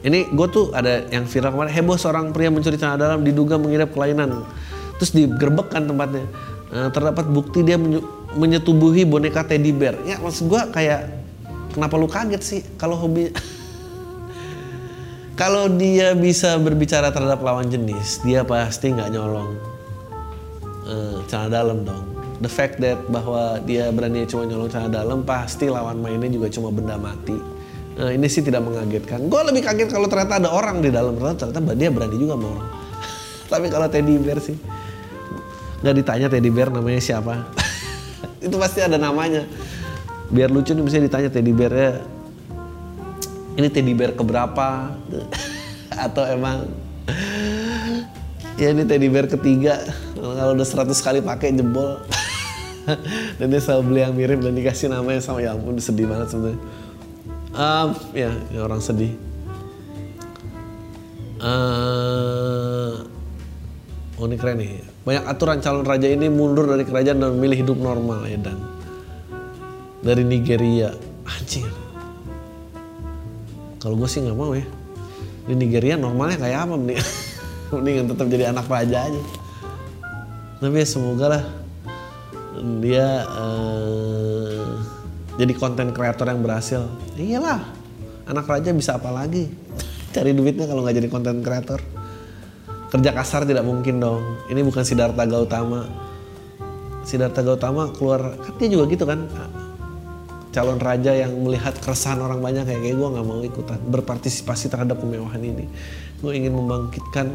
[0.00, 3.92] Ini gue tuh ada yang viral kemarin heboh seorang pria mencuri celana dalam diduga mengidap
[3.92, 4.40] kelainan.
[4.96, 6.24] Terus digerebek kan tempatnya
[6.72, 7.78] uh, terdapat bukti dia
[8.34, 9.94] menyetubuhi boneka teddy bear.
[10.06, 11.10] Ya maksud gue kayak
[11.74, 13.30] kenapa lu kaget sih kalau hobi
[15.40, 19.50] kalau dia bisa berbicara terhadap lawan jenis, dia pasti nggak nyolong
[20.88, 22.04] uh, celana dalam dong.
[22.36, 26.68] The fact that bahwa dia berani cuma nyolong celana dalam, pasti lawan mainnya juga cuma
[26.72, 27.36] benda mati.
[27.96, 29.32] Uh, ini sih tidak mengagetkan.
[29.32, 32.48] Gue lebih kaget kalau ternyata ada orang di dalam, ternyata, ternyata dia berani juga sama
[32.60, 32.70] orang.
[33.52, 34.56] Tapi kalau teddy bear sih,
[35.86, 37.46] nggak ditanya teddy bear namanya siapa.
[38.46, 39.46] Itu pasti ada namanya.
[40.34, 42.02] Biar lucu nih misalnya ditanya teddy bearnya
[43.54, 44.98] ini teddy bear keberapa?
[46.10, 46.66] Atau emang
[48.58, 49.78] ya ini teddy bear ketiga.
[50.18, 52.02] Kalau udah 100 kali pakai jebol.
[53.38, 56.60] Dan dia selalu beli yang mirip dan dikasih namanya sama ya ampun sedih banget sebenarnya.
[57.50, 59.10] Um, ya, ya orang sedih.
[61.42, 63.02] Uh,
[64.22, 67.78] oh ini keren nih banyak aturan calon raja ini mundur dari kerajaan dan memilih hidup
[67.78, 68.58] normal ya dan
[70.02, 70.90] dari Nigeria.
[71.22, 71.70] Anjir.
[73.78, 74.66] Kalau gue sih nggak mau ya.
[75.46, 76.98] Di Nigeria normalnya kayak apa nih?
[77.70, 79.22] Mendingan tetap jadi anak raja aja.
[80.58, 81.44] Tapi ya semoga lah
[82.82, 84.74] dia uh,
[85.38, 86.82] jadi konten kreator yang berhasil.
[87.14, 87.62] Iyalah,
[88.26, 89.46] anak raja bisa apa lagi?
[90.18, 91.78] Cari duitnya kalau nggak jadi konten kreator
[92.90, 94.22] kerja kasar tidak mungkin dong.
[94.46, 95.86] Ini bukan Siddhartha Gautama.
[97.02, 99.26] Siddhartha Gautama keluar, kan dia juga gitu kan.
[100.54, 104.96] Calon raja yang melihat keresahan orang banyak kayak kayak gue nggak mau ikutan berpartisipasi terhadap
[105.02, 105.68] kemewahan ini.
[106.22, 107.28] Gue ingin membangkitkan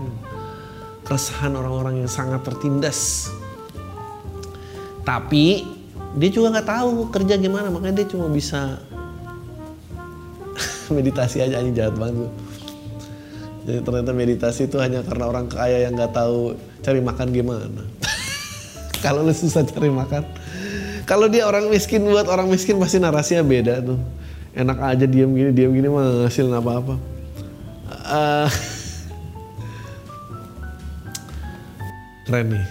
[1.05, 3.29] keresahan orang-orang yang sangat tertindas.
[5.05, 5.61] Tapi
[6.17, 8.81] dia juga nggak tahu kerja gimana, makanya dia cuma bisa
[10.95, 12.50] meditasi aja ini jahat banget gue
[13.61, 17.85] jadi ternyata meditasi itu hanya karena orang kaya yang nggak tahu cari makan gimana.
[19.05, 20.25] Kalau lu susah cari makan.
[21.05, 24.01] Kalau dia orang miskin buat orang miskin pasti narasinya beda tuh.
[24.57, 26.95] Enak aja diem gini, diem gini mah ngasilin apa-apa.
[27.91, 28.49] Uh,
[32.25, 32.65] keren nih.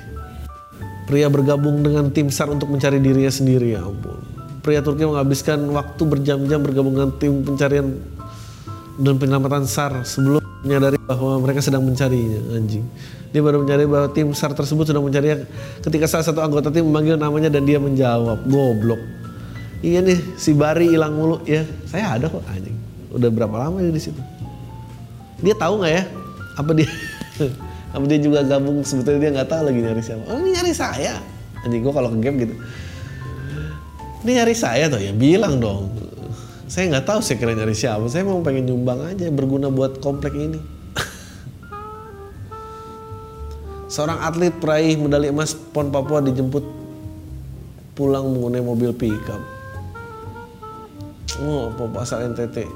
[1.07, 4.23] Pria bergabung dengan tim SAR untuk mencari dirinya sendiri ya ampun.
[4.63, 7.99] Pria Turki menghabiskan waktu berjam-jam bergabung dengan tim pencarian
[9.01, 12.85] dan penyelamatan SAR sebelum menyadari bahwa mereka sedang mencarinya anjing.
[13.33, 15.47] Dia baru menyadari bahwa tim SAR tersebut sedang mencarinya
[15.81, 19.01] ketika salah satu anggota tim memanggil namanya dan dia menjawab goblok.
[19.81, 21.65] Iya nih si Bari hilang mulu ya.
[21.89, 22.77] Saya ada kok anjing.
[23.17, 24.21] Udah berapa lama dia di situ?
[25.41, 26.05] Dia tahu nggak ya?
[26.61, 26.89] Apa dia
[27.97, 28.85] apa dia juga gabung?
[28.85, 30.23] Sebetulnya dia nggak tahu lagi nyari siapa.
[30.29, 31.15] Oh ini nyari saya.
[31.65, 32.55] Anjing gua kalau ke game gitu.
[34.21, 36.10] Ini nyari saya tuh ya bilang dong
[36.71, 38.07] saya nggak tahu saya kira nyari siapa.
[38.07, 40.63] Saya mau pengen nyumbang aja berguna buat komplek ini.
[43.93, 46.63] Seorang atlet peraih medali emas PON Papua dijemput
[47.99, 49.43] pulang menggunakan mobil pickup.
[51.43, 52.69] Oh apa asal NTT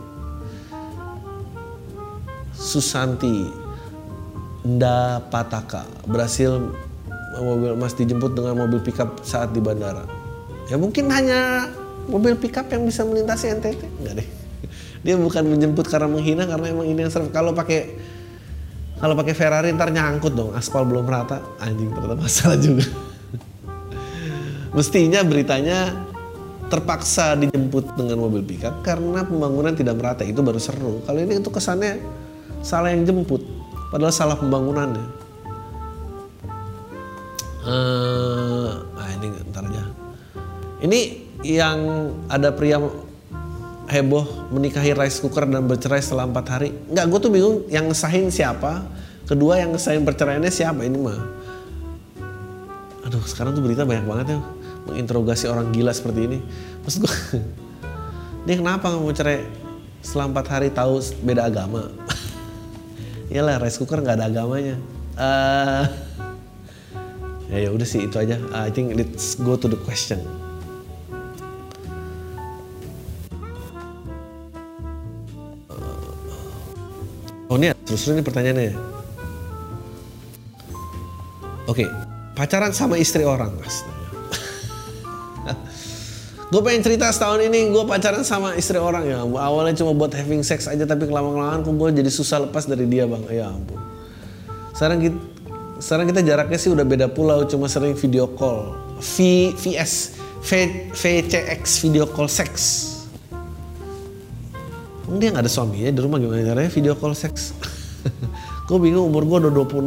[2.57, 3.44] Susanti
[4.64, 6.57] Ndapataka berhasil
[7.37, 10.02] mobil emas dijemput dengan mobil pickup saat di bandara.
[10.66, 11.68] Ya mungkin hanya
[12.08, 14.28] mobil pickup yang bisa melintasi NTT enggak deh.
[15.04, 17.28] Dia bukan menjemput karena menghina karena emang ini yang serem.
[17.28, 17.92] Kalau pakai
[18.96, 20.56] kalau pakai Ferrari ntar nyangkut dong.
[20.56, 21.44] Aspal belum rata.
[21.60, 22.88] Anjing ternyata masalah juga.
[24.76, 25.92] Mestinya beritanya
[26.72, 30.24] terpaksa dijemput dengan mobil pickup karena pembangunan tidak merata.
[30.24, 31.04] Itu baru seru.
[31.04, 32.00] Kalau ini itu kesannya
[32.64, 33.44] salah yang jemput
[33.92, 35.04] padahal salah pembangunannya.
[37.64, 39.84] Uh, ah ini ntar aja.
[40.80, 42.80] Ini yang ada pria
[43.85, 46.68] heboh menikahi rice cooker dan bercerai setelah empat hari.
[46.88, 48.88] Nggak gue tuh bingung yang ngesahin siapa.
[49.28, 51.20] Kedua yang ngesahin perceraiannya siapa ini mah.
[53.04, 54.40] Aduh sekarang tuh berita banyak banget ya.
[54.88, 56.38] Menginterogasi orang gila seperti ini.
[56.85, 57.14] Maksud gue
[58.48, 59.44] dia kenapa nggak mau cerai
[60.00, 61.88] setelah empat hari tahu beda agama?
[63.33, 64.76] Iyalah rice cooker nggak ada agamanya.
[65.14, 65.85] Uh,
[67.52, 68.40] ya ya udah sih itu aja.
[68.52, 70.43] I think let's go to the question
[77.54, 78.74] Oh ini terus ini pertanyaannya.
[81.70, 81.86] Oke,
[82.34, 83.86] pacaran sama istri orang, mas.
[86.50, 89.06] gue pengen cerita setahun ini gue pacaran sama istri orang.
[89.06, 92.66] Ya awalnya cuma buat having sex aja tapi kelama kelamaan kok gue jadi susah lepas
[92.66, 93.22] dari dia bang.
[93.30, 93.78] Ya ampun.
[94.74, 95.18] Sekarang kita
[95.78, 98.74] sekarang kita jaraknya sih udah beda pulau cuma sering video call.
[98.98, 100.50] V, VS v,
[100.90, 102.93] VCX video call seks
[105.14, 106.42] Emang dia gak ada suaminya di rumah gimana?
[106.42, 107.55] Caranya video call seks?
[108.66, 109.79] gue bingung umur gue udah 26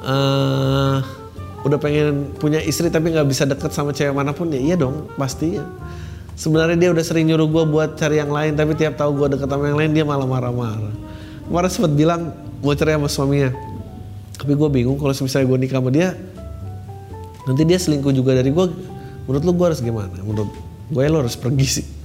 [0.00, 0.96] uh,
[1.68, 5.12] udah pengen punya istri tapi nggak bisa deket sama cewek mana pun ya iya dong
[5.12, 5.68] pasti ya.
[6.40, 9.52] Sebenarnya dia udah sering nyuruh gue buat cari yang lain tapi tiap tahu gue deket
[9.52, 10.96] sama yang lain dia malah marah-marah.
[11.44, 12.32] Kemarin sempat bilang
[12.64, 13.52] mau cerai sama suaminya.
[14.40, 16.16] Tapi gue bingung kalau misalnya gue nikah sama dia
[17.44, 18.72] nanti dia selingkuh juga dari gue
[19.28, 20.16] menurut lu gue harus gimana?
[20.24, 20.48] Menurut
[20.88, 21.99] gue lo harus pergi sih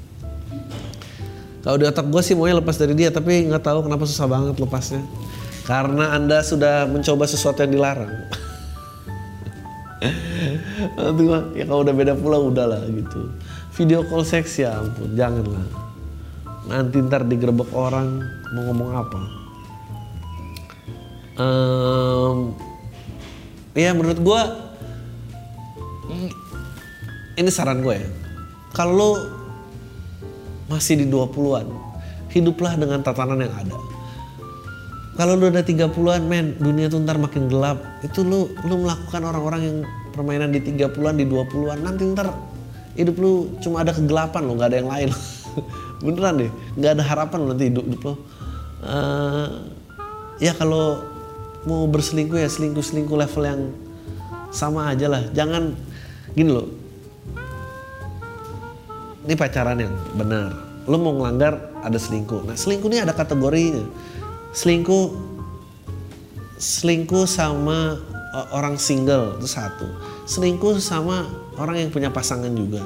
[1.66, 4.62] kalau di otak gue sih maunya lepas dari dia, tapi nggak tahu kenapa susah banget
[4.62, 5.02] lepasnya.
[5.66, 8.14] Karena anda sudah mencoba sesuatu yang dilarang.
[11.02, 11.24] Nanti
[11.58, 13.34] ya kalau udah beda pulau udahlah gitu.
[13.82, 15.66] Video call seks ya ampun, janganlah.
[16.70, 18.22] Nanti ntar digerebek orang
[18.54, 19.22] mau ngomong apa.
[21.36, 22.38] Um,
[23.74, 24.42] ya menurut gue
[27.42, 28.10] ini saran gue ya.
[28.70, 29.35] Kalau
[30.66, 31.68] masih di 20-an,
[32.34, 33.76] hiduplah dengan tatanan yang ada.
[35.16, 37.80] Kalau lu udah 30-an, men, dunia tuh ntar makin gelap.
[38.04, 39.78] Itu lu lu melakukan orang-orang yang
[40.12, 42.36] permainan di 30-an, di 20-an, nanti ntar
[42.96, 45.10] hidup lu cuma ada kegelapan lo, nggak ada yang lain.
[46.04, 48.14] Beneran deh, nggak ada harapan lo nanti hidup, hidup lo.
[48.86, 49.72] Uh,
[50.44, 51.00] ya kalau
[51.64, 53.62] mau berselingkuh ya selingkuh-selingkuh level yang
[54.52, 55.24] sama aja lah.
[55.32, 55.76] Jangan
[56.36, 56.68] gini loh,
[59.26, 60.54] ini pacaran yang benar.
[60.86, 62.46] Lo mau ngelanggar ada selingkuh.
[62.46, 63.86] Nah selingkuh ini ada kategorinya.
[64.54, 65.12] Selingkuh
[66.56, 68.00] selingkuh sama
[68.52, 69.88] orang single itu satu.
[70.28, 72.84] Selingkuh sama orang yang punya pasangan juga.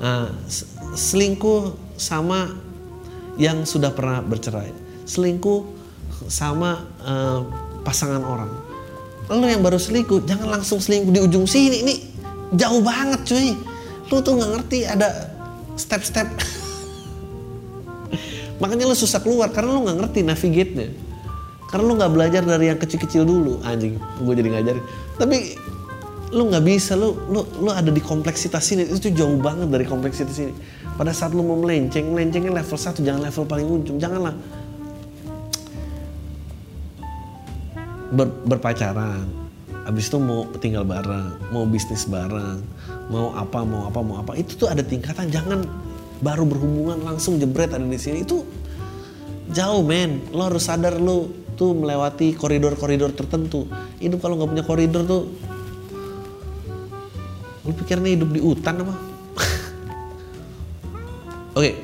[0.00, 0.28] Nah,
[0.92, 2.52] selingkuh sama
[3.40, 4.70] yang sudah pernah bercerai.
[5.08, 5.64] Selingkuh
[6.28, 7.40] sama uh,
[7.82, 8.50] pasangan orang.
[9.32, 11.80] Lo yang baru selingkuh, jangan langsung selingkuh di ujung sini.
[11.80, 11.94] Ini
[12.52, 13.56] jauh banget cuy.
[14.12, 15.33] Lu tuh nggak ngerti ada
[15.74, 16.28] step-step.
[18.62, 20.88] Makanya lo susah keluar karena lo nggak ngerti navigate-nya.
[21.70, 23.58] Karena lo nggak belajar dari yang kecil-kecil dulu.
[23.66, 24.84] Anjing gue jadi ngajarin
[25.14, 25.54] tapi
[26.34, 28.86] lo nggak bisa lo lo lo ada di kompleksitas ini.
[28.90, 30.54] Itu jauh banget dari kompleksitas ini.
[30.94, 34.34] Pada saat lo mau melenceng melencengnya level 1 jangan level paling ujung janganlah.
[38.14, 39.26] Ber, berpacaran.
[39.84, 42.62] Habis itu mau tinggal bareng mau bisnis bareng
[43.12, 44.32] mau apa mau apa mau apa.
[44.38, 45.64] Itu tuh ada tingkatan jangan
[46.24, 48.24] baru berhubungan langsung jebret ada di sini.
[48.24, 48.44] Itu
[49.52, 50.24] jauh men.
[50.32, 53.68] Lo harus sadar lo tuh melewati koridor-koridor tertentu.
[54.00, 55.22] Hidup kalau nggak punya koridor tuh
[57.64, 58.94] lo pikirnya hidup di hutan apa?
[61.56, 61.60] Oke.
[61.60, 61.74] Okay.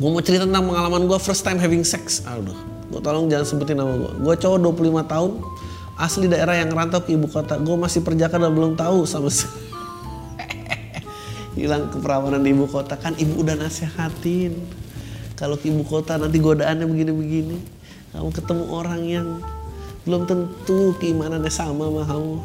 [0.00, 2.24] gue mau cerita tentang pengalaman gue first time having sex.
[2.24, 2.56] Aduh
[2.90, 5.30] gue tolong jangan sebutin nama gue gue cowok 25 tahun
[6.00, 7.60] asli daerah yang rantau ke ibu kota.
[7.60, 9.69] Gue masih perjaka dan belum tahu sama sekali
[11.60, 12.96] hilang keperawanan di ibu kota.
[12.96, 14.56] Kan ibu udah nasehatin.
[15.36, 17.56] Kalau ke ibu kota nanti godaannya begini-begini.
[18.16, 19.26] Kamu ketemu orang yang
[20.08, 22.34] belum tentu keimanannya sama sama kamu.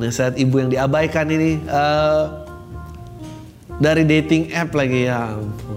[0.00, 2.32] Nah saat ibu yang diabaikan ini uh,
[3.76, 5.76] dari dating app lagi ya ampun.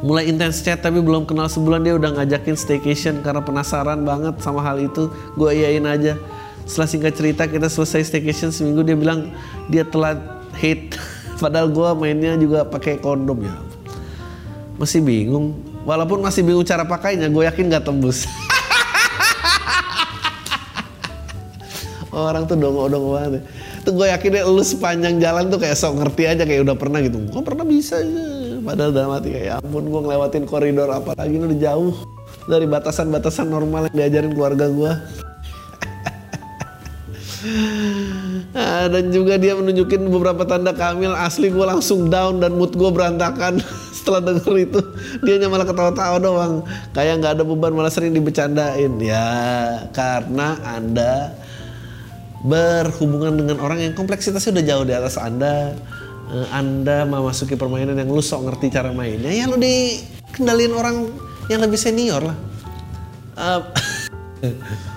[0.00, 1.44] Mulai intens chat tapi belum kenal.
[1.52, 5.12] Sebulan dia udah ngajakin staycation karena penasaran banget sama hal itu.
[5.36, 6.16] Gue iyain aja
[6.70, 9.34] setelah singkat cerita kita selesai staycation seminggu dia bilang
[9.66, 10.22] dia telat
[10.54, 10.94] hit
[11.42, 13.58] padahal gue mainnya juga pakai kondom ya
[14.78, 18.22] masih bingung walaupun masih bingung cara pakainya gue yakin gak tembus
[22.14, 23.42] orang tuh dongo-dongo banget.
[23.80, 26.98] Tuh gue yakin deh lu sepanjang jalan tuh kayak sok ngerti aja kayak udah pernah
[27.00, 27.22] gitu.
[27.30, 28.60] Gue pernah bisa ya.
[28.60, 31.94] Padahal dalam hati kayak ya ampun gue ngelewatin koridor apalagi ini udah jauh
[32.44, 34.92] dari batasan-batasan normal yang diajarin keluarga gue.
[38.50, 41.16] Nah, dan juga dia menunjukin beberapa tanda kamil.
[41.16, 43.64] Asli gue langsung down dan mood gue berantakan.
[43.96, 44.80] Setelah denger itu
[45.24, 46.54] dia malah ketawa-tawa doang.
[46.92, 49.00] Kayak nggak ada beban malah sering dibecandain.
[49.00, 49.28] Ya
[49.96, 51.32] karena anda
[52.40, 55.76] berhubungan dengan orang yang kompleksitasnya udah jauh di atas anda.
[56.30, 60.96] Eh, anda memasuki permainan yang lu sok ngerti cara mainnya ya lu dikendalin orang
[61.50, 62.38] yang lebih senior lah.
[63.34, 63.60] Uh,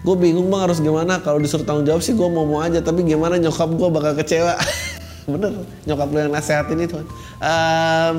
[0.00, 1.20] gue bingung bang harus gimana?
[1.20, 4.56] Kalau disuruh tanggung jawab sih gue mau mau aja tapi gimana nyokap gue bakal kecewa?
[5.32, 5.52] Bener
[5.84, 6.98] nyokap lu yang nasehatin itu.
[7.40, 8.14] Um,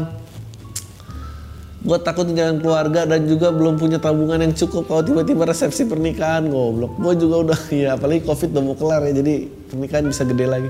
[1.82, 4.86] gue takut jalan keluarga dan juga belum punya tabungan yang cukup.
[4.86, 6.94] Kalau tiba-tiba resepsi pernikahan goblok.
[7.02, 10.70] Gue juga udah ya apalagi covid udah mau kelar ya jadi pernikahan bisa gede lagi.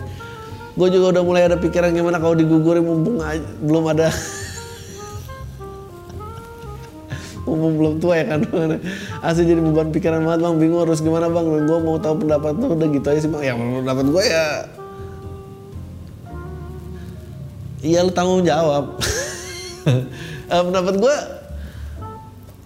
[0.72, 4.07] Gue juga udah mulai ada pikiran gimana kalau digugurin mumpung aja, belum ada
[7.52, 8.47] mumpung belum tua ya kan?
[9.20, 10.56] Asli jadi beban pikiran banget bang.
[10.56, 11.45] Bingung harus gimana bang.
[11.68, 13.43] Gue mau tahu pendapat lu udah gitu aja sih bang.
[13.43, 14.47] Ya pendapat gue ya.
[17.82, 18.95] Iya lu tanggung jawab.
[19.84, 21.16] Uh, pendapat gue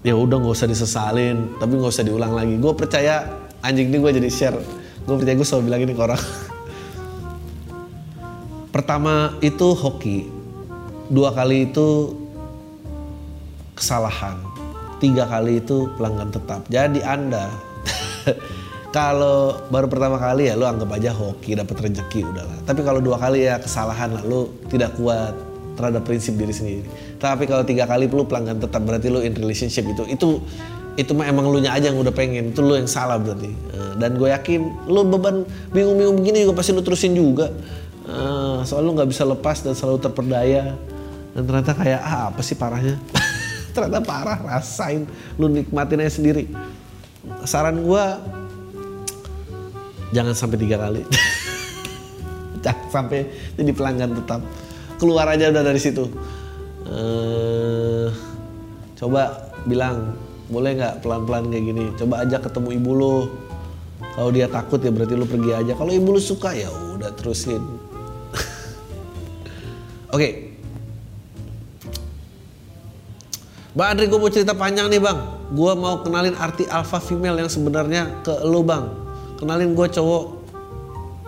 [0.05, 2.61] ya udah nggak usah disesalin tapi nggak usah diulang lagi.
[2.61, 3.25] Gue percaya
[3.65, 4.59] anjing ini gue jadi share.
[5.09, 6.21] Gue percaya gue selalu bilang ini ke orang.
[8.75, 10.29] Pertama itu hoki.
[11.05, 12.17] Dua kali itu
[13.75, 14.54] kesalahan
[14.99, 16.63] tiga kali itu pelanggan tetap.
[16.71, 17.51] Jadi Anda
[18.95, 22.59] kalau baru pertama kali ya lu anggap aja hoki dapat rezeki udahlah.
[22.63, 25.35] Tapi kalau dua kali ya kesalahan lalu tidak kuat
[25.75, 26.87] terhadap prinsip diri sendiri.
[27.19, 30.39] Tapi kalau tiga kali lu pelanggan tetap berarti lu in relationship itu itu
[30.95, 33.93] itu mah emang lu nya aja yang udah pengen itu lu yang salah berarti eh,
[33.99, 35.43] dan gue yakin lu beban
[35.75, 37.51] bingung-bingung begini juga pasti lu terusin juga
[38.07, 40.71] uh, soal lu nggak bisa lepas dan selalu terperdaya
[41.35, 42.95] dan ternyata kayak ah apa sih parahnya
[43.75, 45.03] ternyata parah rasain
[45.35, 46.47] lu nikmatin aja sendiri.
[47.43, 48.03] Saran gue
[50.15, 51.03] jangan sampai tiga kali.
[52.65, 54.41] Jangan sampai jadi pelanggan tetap.
[54.97, 56.09] Keluar aja udah dari situ.
[56.89, 58.09] Uh,
[58.97, 60.17] coba bilang
[60.49, 61.85] boleh nggak pelan-pelan kayak gini?
[61.93, 63.15] Coba aja ketemu ibu lo
[64.17, 65.73] kalau dia takut ya berarti lu pergi aja.
[65.77, 67.61] Kalau ibu lu suka ya udah terusin.
[70.09, 70.44] Oke okay.
[73.75, 75.19] Bang Andri gue mau cerita panjang nih bang.
[75.51, 78.87] Gue mau kenalin arti alpha female yang sebenarnya ke lo bang.
[79.35, 80.47] Kenalin gue cowok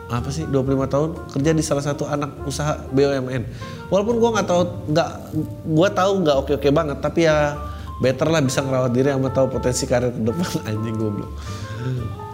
[0.07, 3.43] apa sih 25 tahun kerja di salah satu anak usaha BUMN
[3.91, 4.61] walaupun gue nggak tahu
[4.95, 5.09] nggak
[5.67, 7.59] gue tahu nggak oke oke banget tapi ya
[7.99, 11.31] better lah bisa ngerawat diri sama tahu potensi karir ke depan anjing gue belum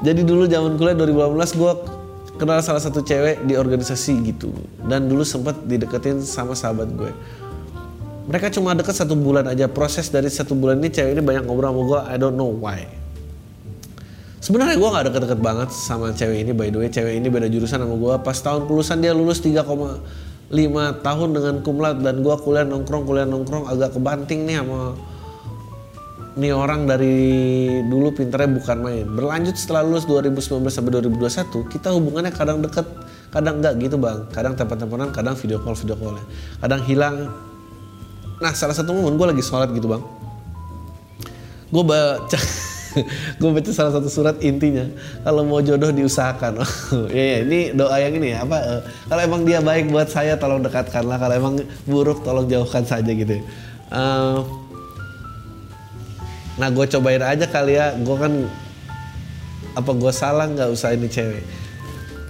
[0.06, 1.74] jadi dulu zaman kuliah 2018 gue
[2.38, 4.50] kenal salah satu cewek di organisasi gitu.
[4.84, 7.12] Dan dulu sempat dideketin sama sahabat gue
[8.24, 9.68] mereka cuma deket satu bulan aja.
[9.68, 12.88] Proses dari satu bulan ini cewek ini banyak ngobrol sama gue I don't know why.
[14.44, 16.90] Sebenarnya gue gak deket-deket banget sama cewek ini by the way.
[16.92, 19.64] Cewek ini beda jurusan sama gue pas tahun kelulusan dia lulus 3,5
[21.04, 23.68] tahun dengan kumlat dan gue kuliah nongkrong kuliah nongkrong.
[23.68, 24.96] Agak kebanting nih sama
[26.34, 27.16] nih orang dari
[27.86, 29.06] dulu pinternya bukan main.
[29.06, 32.90] Berlanjut setelah lulus 2019 sampai 2021, kita hubungannya kadang deket,
[33.30, 34.26] kadang enggak gitu bang.
[34.34, 36.18] Kadang telepon-teleponan, kadang video call video call.
[36.58, 37.30] Kadang hilang,
[38.42, 40.04] Nah salah satu momen gue lagi sholat gitu bang.
[41.74, 42.40] Gue baca
[43.42, 44.86] gue baca salah satu surat intinya
[45.26, 46.62] kalau mau jodoh diusahakan.
[47.18, 48.58] ya, ya ini doa yang ini ya apa?
[48.62, 51.18] Uh, kalau emang dia baik buat saya tolong dekatkanlah.
[51.18, 51.54] Kalau emang
[51.90, 53.42] buruk tolong jauhkan saja gitu.
[53.94, 54.46] Uh,
[56.58, 57.98] nah gue cobain aja kali ya.
[57.98, 58.34] Gue kan
[59.74, 61.44] apa gue salah nggak usah ini cewek.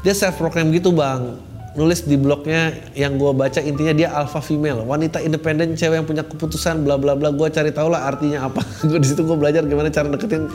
[0.03, 4.85] Dia self program gitu bang nulis di blognya yang gue baca intinya dia alpha female.
[4.85, 7.33] Wanita independen cewek yang punya keputusan bla bla bla.
[7.33, 8.61] Gue cari tahu lah artinya apa.
[8.89, 10.49] Gue di situ gue belajar gimana cara deketin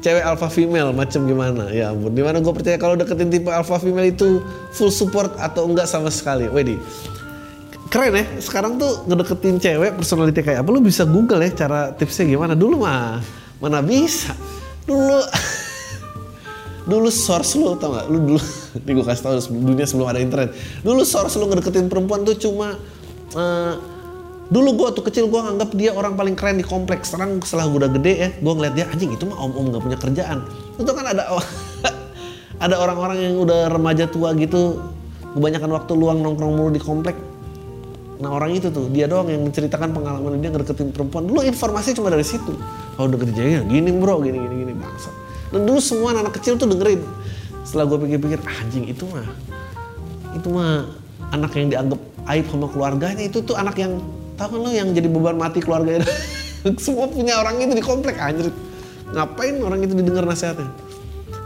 [0.00, 1.68] cewek alpha female macam gimana.
[1.72, 4.40] Ya ampun di mana gue percaya kalau deketin tipe alpha female itu
[4.72, 6.48] full support atau enggak sama sekali.
[6.48, 6.80] Wedi
[7.92, 8.24] keren ya.
[8.40, 10.68] Sekarang tuh ngedeketin cewek personality kayak apa?
[10.72, 12.56] Lu bisa google ya cara tipsnya gimana.
[12.56, 13.20] Dulu mah
[13.60, 14.32] mana bisa.
[14.88, 15.20] Dulu
[16.86, 18.40] dulu source lu tau gak lu dulu
[18.86, 20.54] ini gue kasih tau dunia sebelum ada internet.
[20.86, 22.78] Dulu source lu ngedeketin perempuan tuh cuma
[23.34, 23.74] uh,
[24.46, 27.10] dulu gue tuh kecil gue nganggap dia orang paling keren di kompleks.
[27.10, 29.82] Sekarang setelah gue udah gede ya gue ngeliat dia anjing itu mah om om gak
[29.82, 30.46] punya kerjaan.
[30.78, 31.22] Itu kan ada
[32.64, 34.78] ada orang-orang yang udah remaja tua gitu
[35.34, 37.18] kebanyakan waktu luang nongkrong mulu di komplek.
[38.16, 41.26] Nah orang itu tuh dia doang yang menceritakan pengalaman dia ngedeketin perempuan.
[41.26, 42.54] Dulu informasi cuma dari situ.
[42.94, 45.25] Kalau deketin ceweknya gini bro gini gini gini bangsa
[45.56, 47.00] dan dulu semua anak, -anak kecil tuh dengerin.
[47.64, 49.24] Setelah gue pikir-pikir anjing itu mah
[50.36, 50.84] itu mah
[51.32, 53.98] anak yang dianggap aib sama keluarganya itu tuh anak yang
[54.36, 56.04] tahu kan lo yang jadi beban mati keluarganya
[56.84, 58.52] semua punya orang itu di komplek anjir.
[59.06, 60.68] Ngapain orang itu didengar nasihatnya?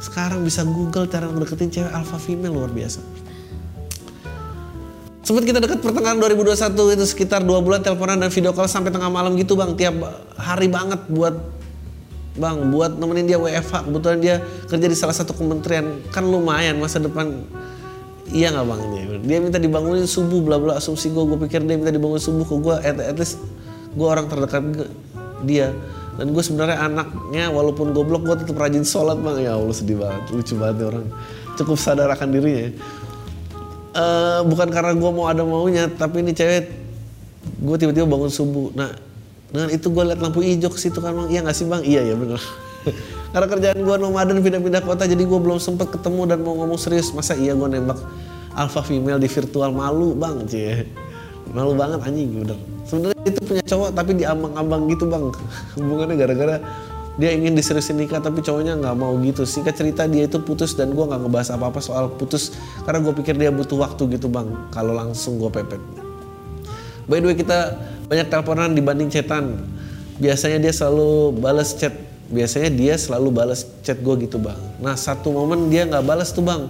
[0.00, 3.04] Sekarang bisa google cara ngedeketin cewek alpha female luar biasa.
[5.20, 9.12] Sempat kita dekat pertengahan 2021 itu sekitar dua bulan teleponan dan video call sampai tengah
[9.12, 9.76] malam gitu bang.
[9.76, 9.94] Tiap
[10.40, 11.36] hari banget buat
[12.38, 14.34] bang buat nemenin dia WFH kebetulan dia
[14.70, 15.98] kerja di salah satu kementerian.
[16.14, 17.42] Kan lumayan masa depan.
[18.30, 18.80] Iya nggak bang?
[19.26, 22.54] Dia minta dibangunin subuh bla bla asumsi gue gue pikir dia minta dibangun subuh ke
[22.62, 23.42] gue at, at least
[23.98, 24.62] gue orang terdekat
[25.42, 25.74] dia.
[26.14, 29.50] Dan gue sebenarnya anaknya walaupun goblok gue tetap rajin sholat bang.
[29.50, 30.30] Ya allah sedih banget.
[30.30, 31.06] Lucu banget orang.
[31.58, 32.70] Cukup sadar akan dirinya.
[33.90, 36.70] Uh, bukan karena gue mau ada maunya tapi ini cewek
[37.58, 38.70] gue tiba-tiba bangun subuh.
[38.78, 39.09] Nah
[39.50, 41.28] dengan itu gue liat lampu hijau ke situ kan bang.
[41.30, 41.82] Iya nggak sih bang?
[41.82, 42.40] Iya ya bener.
[43.34, 47.10] Karena kerjaan gue nomaden pindah-pindah kota jadi gue belum sempet ketemu dan mau ngomong serius.
[47.10, 47.98] Masa iya gue nembak
[48.54, 50.46] alpha female di virtual malu bang?
[50.46, 50.86] Cie.
[51.50, 52.58] Malu banget anjing bener.
[52.86, 55.34] Sebenarnya itu punya cowok tapi diambang-ambang gitu bang.
[55.74, 56.56] Hubungannya gara-gara
[57.18, 59.42] dia ingin diseriusin nikah tapi cowoknya nggak mau gitu.
[59.42, 62.54] Singkat cerita dia itu putus dan gue nggak ngebahas apa-apa soal putus
[62.86, 65.82] karena gue pikir dia butuh waktu gitu bang kalau langsung gue pepet.
[67.10, 67.74] By the way kita
[68.10, 69.62] banyak teleponan dibanding chatan.
[70.18, 71.94] Biasanya dia selalu balas chat.
[72.26, 74.58] Biasanya dia selalu balas chat gue gitu bang.
[74.82, 76.66] Nah satu momen dia nggak balas tuh bang.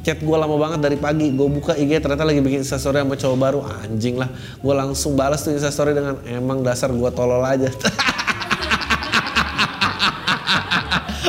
[0.00, 1.28] Chat gue lama banget dari pagi.
[1.28, 3.60] Gue buka IG ternyata lagi bikin instastory sama cowok baru.
[3.84, 4.32] Anjing lah.
[4.64, 7.68] Gue langsung balas tuh instastory dengan emang dasar gue tolol aja.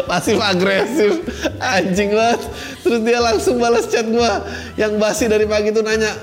[0.07, 1.19] Pasif agresif.
[1.59, 2.47] Anjing banget
[2.79, 4.31] terus dia langsung balas chat gue
[4.79, 6.15] yang basi dari pagi tuh nanya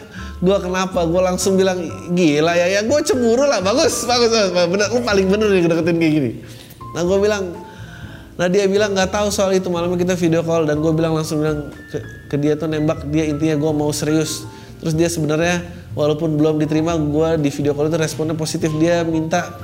[0.42, 1.06] gue kenapa?
[1.06, 1.78] Gue langsung bilang
[2.10, 3.62] gila ya ya gue cemburu lah.
[3.62, 4.68] Bagus bagus, bagus.
[4.70, 6.30] bener lu paling bener nih deketin kayak gini.
[6.96, 7.44] Nah gue bilang
[8.34, 10.66] nah dia bilang nggak tahu soal itu malamnya kita video call.
[10.66, 14.42] Dan gue bilang langsung bilang ke, ke dia tuh nembak dia intinya gue mau serius.
[14.82, 15.62] Terus dia sebenarnya
[15.94, 18.74] walaupun belum diterima gue di video call itu responnya positif.
[18.76, 19.54] Dia minta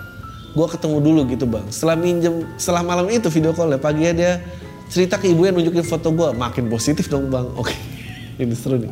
[0.55, 1.67] gue ketemu dulu gitu bang.
[1.71, 4.33] Setelah minjem setelah malam itu video call ya pagi ya dia
[4.91, 7.47] cerita ke ibu yang nunjukin foto gue makin positif dong bang.
[7.59, 8.00] Oke
[8.41, 8.91] ini seru nih.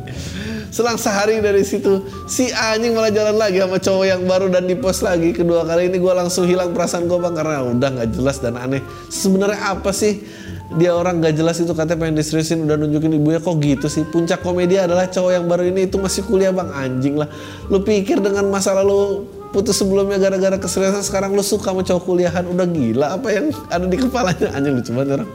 [0.69, 4.77] Selang sehari dari situ si anjing malah jalan lagi sama cowok yang baru dan di
[4.77, 5.89] post lagi kedua kali.
[5.89, 8.81] Ini gue langsung hilang perasaan gue bang karena udah nggak jelas dan aneh.
[9.09, 10.21] Sebenarnya apa sih?
[10.69, 13.41] Dia orang gak jelas itu katanya pengen diseriusin udah nunjukin ibunya.
[13.41, 14.05] Kok gitu sih?
[14.05, 16.69] Puncak komedi adalah cowok yang baru ini itu masih kuliah bang.
[16.69, 17.25] Anjing lah.
[17.73, 22.45] Lu pikir dengan masa lalu putus sebelumnya gara-gara keseriusan sekarang lu suka sama cowok kuliahan?
[22.45, 24.53] Udah gila apa yang ada di kepalanya?
[24.53, 25.29] Anjing lucu banget orang.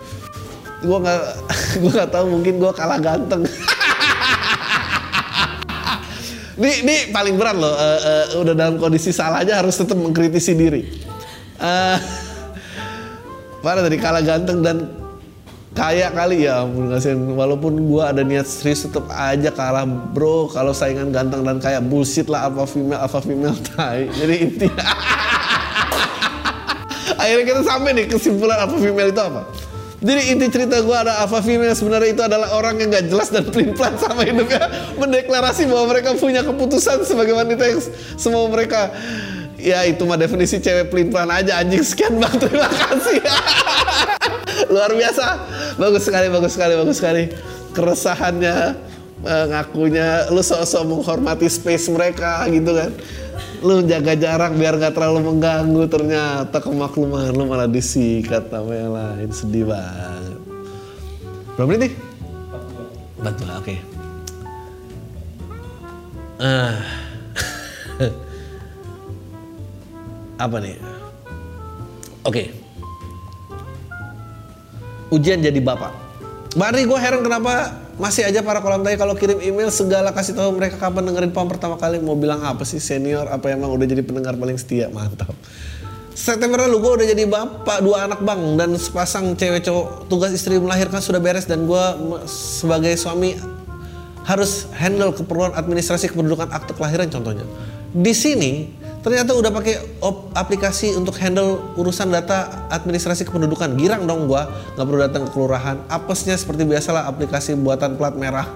[0.87, 1.23] Gue nggak
[1.83, 3.43] gue nggak tahu mungkin gue kalah ganteng
[6.55, 10.55] ini ini paling berat loh uh, uh, udah dalam kondisi salah aja harus tetap mengkritisi
[10.55, 10.87] diri.
[11.59, 11.99] Uh,
[13.65, 14.87] mana tadi kalah ganteng dan
[15.75, 16.47] kaya kali?
[16.47, 17.19] Ya ampun kasihan.
[17.35, 19.83] Walaupun gua ada niat serius tetap aja kalah.
[19.87, 24.07] Bro kalau saingan ganteng dan kaya bullshit lah apa female apa female tai.
[24.15, 24.87] Jadi intinya
[27.25, 29.43] akhirnya kita sampai nih kesimpulan apa female itu apa
[30.05, 33.49] jadi inti cerita gua ada apa female sebenarnya itu adalah orang yang gak jelas dan
[33.49, 34.69] pelin pelan sama hidupnya.
[35.01, 37.81] Mendeklarasi bahwa mereka punya keputusan sebagai wanita yang
[38.21, 38.93] semua mereka.
[39.57, 41.81] Ya itu mah definisi cewek pelin pelan aja anjing.
[41.81, 42.37] Sekian bang.
[42.37, 43.17] Terima kasih.
[44.77, 45.27] Luar biasa.
[45.81, 47.23] Bagus sekali bagus sekali bagus sekali.
[47.73, 48.57] Keresahannya
[49.25, 52.93] uh, ngakunya lu sok-sok menghormati space mereka gitu kan
[53.61, 55.85] lu jaga jarak biar gak terlalu mengganggu.
[55.87, 59.29] Ternyata kemakluman lu malah disikat sama yang lain.
[59.31, 60.39] Sedih banget.
[61.55, 61.93] Berapa menit nih?
[63.23, 63.39] 42 oke.
[63.63, 63.79] Okay.
[66.43, 66.75] uh,
[70.45, 70.75] apa nih?
[72.27, 72.33] Oke.
[72.33, 72.65] Okay
[75.15, 75.95] ujian jadi bapak.
[76.59, 80.51] Bari gue heran kenapa masih aja para kolam tanya kalau kirim email segala kasih tahu
[80.55, 84.03] mereka kapan dengerin pom pertama kali mau bilang apa sih senior apa emang udah jadi
[84.03, 85.31] pendengar paling setia mantap.
[86.15, 90.63] September lalu gue udah jadi bapak dua anak bang dan sepasang cewek cowok tugas istri
[90.63, 91.85] melahirkan sudah beres dan gue
[92.31, 93.35] sebagai suami
[94.25, 97.47] harus handle keperluan administrasi kependudukan akte kelahiran contohnya.
[97.91, 100.01] Di sini ternyata udah pakai
[100.33, 103.77] aplikasi untuk handle urusan data administrasi kependudukan.
[103.77, 105.77] Girang dong gua nggak perlu datang ke kelurahan.
[105.93, 108.49] Apesnya seperti biasalah aplikasi buatan plat merah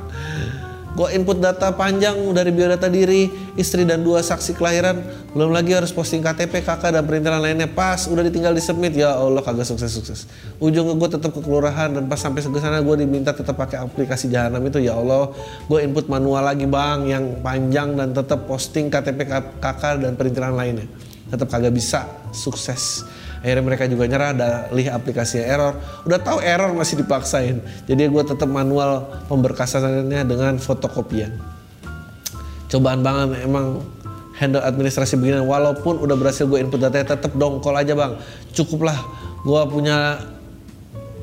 [0.96, 3.28] Gue input data panjang dari biodata diri,
[3.60, 5.04] istri dan dua saksi kelahiran.
[5.36, 7.68] Belum lagi harus posting KTP, kakak dan perintilan lainnya.
[7.68, 10.26] Pas udah ditinggal di submit, ya Allah kagak sukses-sukses.
[10.58, 14.32] Ujungnya gue tetap ke kelurahan dan pas sampai ke sana gue diminta tetap pakai aplikasi
[14.32, 14.80] Jahanam itu.
[14.80, 15.30] Ya Allah,
[15.68, 19.28] gue input manual lagi bang yang panjang dan tetap posting KTP
[19.60, 20.88] kakak dan perintilan lainnya.
[21.28, 23.04] Tetap kagak bisa sukses
[23.42, 25.74] akhirnya mereka juga nyerah dalih aplikasinya error.
[26.04, 27.62] Udah tahu error masih dipaksain.
[27.86, 31.34] Jadi gue tetap manual pemberkasannya dengan fotokopian.
[32.68, 33.80] Cobaan banget emang
[34.38, 38.18] handle administrasi begini walaupun udah berhasil gue input data tetap dongkol aja bang.
[38.54, 38.98] Cukuplah.
[39.46, 40.18] Gue punya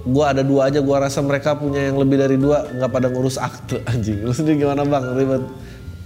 [0.06, 3.40] gue ada dua aja gue rasa mereka punya yang lebih dari dua nggak pada ngurus
[3.40, 4.24] akte anjing.
[4.24, 5.04] Lu sendiri gimana bang?
[5.16, 5.44] Ribet.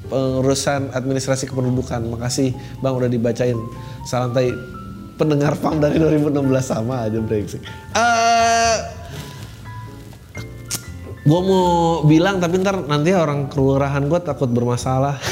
[0.10, 2.02] Pengurusan administrasi kependudukan.
[2.18, 3.58] Makasih bang udah dibacain.
[4.10, 4.79] Salam tai
[5.20, 7.60] pendengar pam dari 2016 sama aja brengsek.
[7.92, 8.78] Uh,
[11.28, 11.68] gue mau
[12.08, 15.20] bilang tapi ntar nanti orang kelurahan gue takut bermasalah.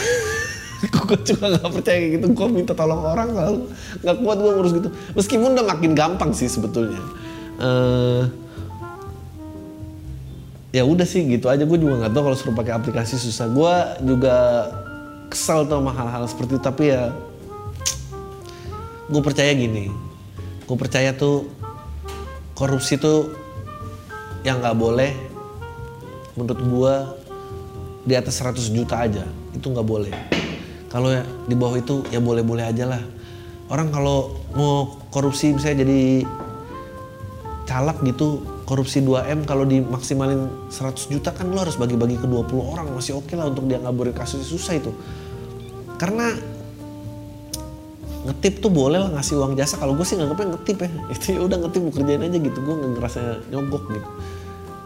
[0.94, 2.28] Gue juga nggak percaya kayak gitu.
[2.38, 3.66] Gue minta tolong orang lalu
[4.06, 4.90] nggak kuat gue ngurus gitu.
[5.18, 7.02] Meskipun udah makin gampang sih sebetulnya.
[7.58, 8.30] Uh,
[10.70, 11.66] ya udah sih gitu aja.
[11.66, 13.50] Gue juga nggak tahu kalau suruh pakai aplikasi susah.
[13.50, 13.74] Gue
[14.06, 14.70] juga
[15.34, 17.10] kesal tuh sama hal-hal seperti itu tapi ya
[19.08, 19.88] gue percaya gini.
[20.68, 21.48] Gue percaya tuh
[22.52, 23.32] korupsi tuh
[24.44, 25.12] yang nggak boleh
[26.36, 26.94] menurut gue
[28.08, 29.24] di atas 100 juta aja
[29.56, 30.14] itu nggak boleh.
[30.88, 33.04] Kalau ya di bawah itu ya boleh-boleh aja lah.
[33.68, 36.24] Orang kalau mau korupsi misalnya jadi
[37.68, 42.88] caleg gitu korupsi 2M kalau dimaksimalin 100 juta kan lo harus bagi-bagi ke 20 orang.
[42.96, 44.92] Masih oke okay lah untuk dia ngaburin kasus susah itu.
[46.00, 46.32] Karena
[48.28, 49.80] ngetip tuh boleh lah ngasih uang jasa.
[49.80, 50.90] Kalau gue sih nganggapnya ngetip ya.
[51.16, 52.58] Itu ya udah ngetip kerjain aja gitu.
[52.60, 54.10] Gue nggak ngerasa nyogok gitu.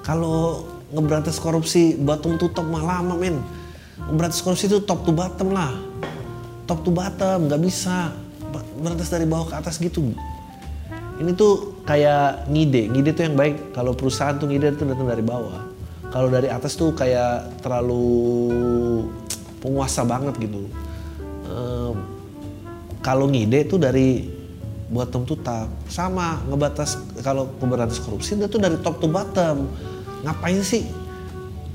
[0.05, 3.41] Kalau ngeberantas korupsi bottom to top mah lama men.
[4.05, 5.73] Ngeberantas korupsi itu top to bottom lah.
[6.69, 8.13] Top to bottom nggak bisa.
[8.77, 10.13] Berantas dari bawah ke atas gitu.
[11.17, 12.93] Ini tuh kayak ngide.
[12.93, 13.73] Ngide tuh yang baik.
[13.73, 15.69] Kalau perusahaan tuh ngide tuh datang dari bawah.
[16.11, 18.03] Kalau dari atas tuh kayak terlalu
[19.61, 20.65] penguasa banget gitu.
[21.47, 22.20] Ehm,
[23.01, 24.29] kalau ngide tuh dari
[24.91, 25.71] bottom to top.
[25.89, 29.65] Sama ngebatas kalau pemberantas korupsi itu dari top to bottom.
[30.21, 30.85] Ngapain sih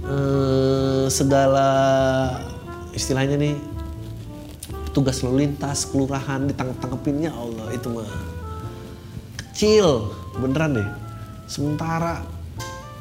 [0.06, 1.68] ehm, segala
[2.94, 3.54] istilahnya nih
[4.94, 8.06] tugas lalu lintas kelurahan ditangkap-tangkepinnya Allah itu mah
[9.40, 10.14] kecil.
[10.38, 10.88] Beneran deh.
[11.50, 12.22] Sementara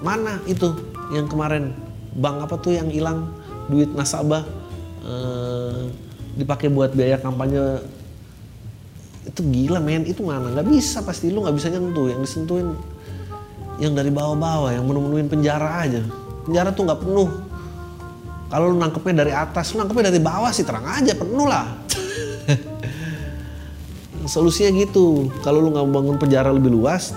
[0.02, 0.74] mana itu
[1.14, 1.76] yang kemarin?
[2.16, 3.28] Bank apa tuh yang hilang?
[3.68, 4.46] Duit nasabah
[5.04, 5.90] eh,
[6.40, 7.82] dipakai buat biaya kampanye
[9.26, 10.06] itu gila men.
[10.06, 10.54] Itu mana?
[10.54, 11.34] Nggak bisa pasti.
[11.34, 12.08] Lu nggak bisa nyentuh.
[12.14, 12.78] Yang disentuhin
[13.76, 16.02] yang dari bawah-bawah yang menu-menuin penjara aja.
[16.48, 17.30] Penjara tuh nggak penuh.
[18.46, 21.12] Kalau lu nangkepnya dari atas lu nangkepnya dari bawah sih terang aja.
[21.18, 21.66] Penuh lah.
[24.32, 25.34] Solusinya gitu.
[25.44, 27.12] Kalau lu nggak bangun penjara lebih luas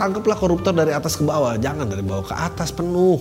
[0.00, 1.54] tangkaplah koruptor dari atas ke bawah.
[1.60, 3.20] Jangan dari bawah ke atas penuh.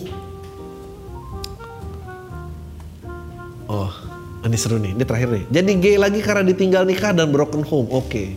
[3.72, 4.01] Oh
[4.42, 7.90] ini seru nih ini terakhir nih jadi gay lagi karena ditinggal nikah dan broken home
[7.94, 8.34] oke okay.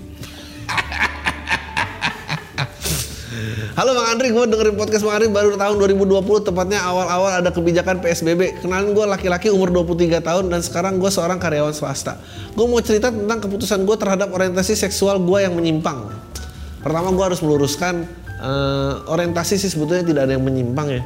[3.74, 7.98] Halo Bang Andri, gue dengerin podcast Bang Andri baru tahun 2020, tepatnya awal-awal ada kebijakan
[7.98, 8.62] PSBB.
[8.62, 12.22] Kenalin gue laki-laki umur 23 tahun dan sekarang gue seorang karyawan swasta.
[12.54, 16.06] Gue mau cerita tentang keputusan gue terhadap orientasi seksual gue yang menyimpang.
[16.86, 18.06] Pertama gue harus meluruskan
[18.38, 21.02] uh, orientasi sih sebetulnya tidak ada yang menyimpang ya.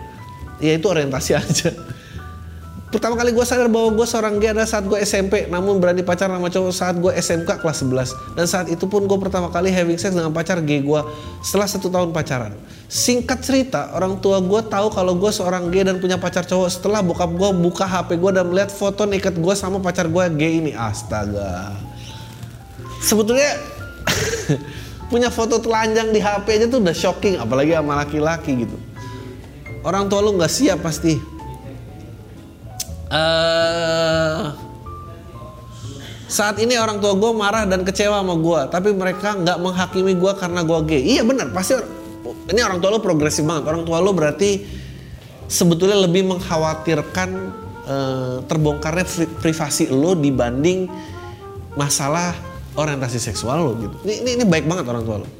[0.61, 1.73] Ya itu orientasi aja
[2.89, 6.41] pertama kali gue sadar bahwa gue seorang gay adalah saat gue SMP namun berani pacaran
[6.41, 10.01] sama cowok saat gue SMK kelas 11 dan saat itu pun gue pertama kali having
[10.01, 11.01] sex dengan pacar gay gue
[11.45, 12.57] setelah satu tahun pacaran.
[12.89, 17.05] Singkat cerita orang tua gue tahu kalau gue seorang gay dan punya pacar cowok setelah
[17.05, 20.73] bokap gue buka HP gue dan melihat foto naked gue sama pacar gue gay ini.
[20.73, 21.77] Astaga.
[23.05, 23.53] Sebetulnya
[25.13, 28.81] punya foto telanjang di HP aja tuh udah shocking apalagi sama laki-laki gitu.
[29.85, 31.38] Orang tua lu nggak siap pasti
[33.09, 34.53] uh,
[36.29, 40.33] saat ini orang tua gue marah dan kecewa sama gue, tapi mereka nggak menghakimi gue
[40.37, 41.03] karena gue gay.
[41.17, 41.73] Iya benar, pasti
[42.53, 43.65] ini orang tua lo progresif banget.
[43.65, 44.61] Orang tua lo berarti
[45.49, 47.31] sebetulnya lebih mengkhawatirkan
[47.89, 49.09] uh, terbongkarnya
[49.41, 50.89] privasi lo dibanding
[51.77, 52.37] masalah
[52.77, 53.97] orientasi seksual lo gitu.
[54.05, 55.38] Ini, ini, ini baik banget orang tua lo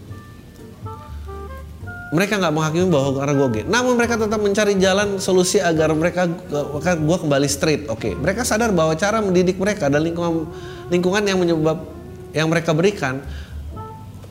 [2.09, 3.65] mereka nggak menghakimi bahwa karena gue gay.
[3.69, 6.25] Namun mereka tetap mencari jalan solusi agar mereka
[6.97, 7.85] gue kembali straight.
[7.93, 8.13] Oke, okay.
[8.17, 10.49] mereka sadar bahwa cara mendidik mereka dan lingkungan
[10.89, 11.85] lingkungan yang menyebab
[12.33, 13.21] yang mereka berikan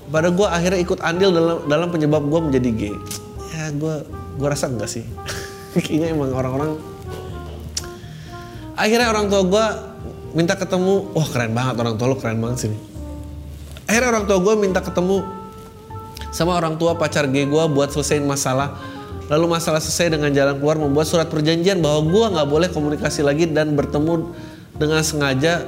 [0.10, 2.96] pada gue akhirnya ikut andil dalam dalam penyebab gue menjadi gay.
[3.54, 3.96] Ya gue
[4.42, 5.06] gue rasa enggak sih.
[5.78, 6.82] Kayaknya emang orang-orang
[8.74, 9.66] akhirnya orang tua gue
[10.34, 11.14] minta ketemu.
[11.14, 12.74] Wah keren banget orang tua lo keren banget sih.
[13.86, 15.37] Akhirnya orang tua gue minta ketemu
[16.38, 18.78] sama orang tua pacar gay gue buat selesaiin masalah.
[19.28, 23.50] Lalu masalah selesai dengan jalan keluar membuat surat perjanjian bahwa gue nggak boleh komunikasi lagi
[23.50, 24.38] dan bertemu
[24.78, 25.66] dengan sengaja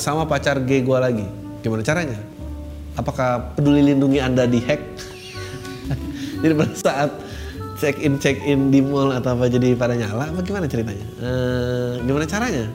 [0.00, 1.28] sama pacar gay gue lagi.
[1.60, 2.18] Gimana caranya?
[2.98, 4.82] apakah peduli lindungi anda dihack
[6.42, 7.10] jadi pada saat
[7.78, 11.92] check in check in di mall atau apa jadi pada nyala apa gimana ceritanya Eh,
[12.02, 12.66] gimana caranya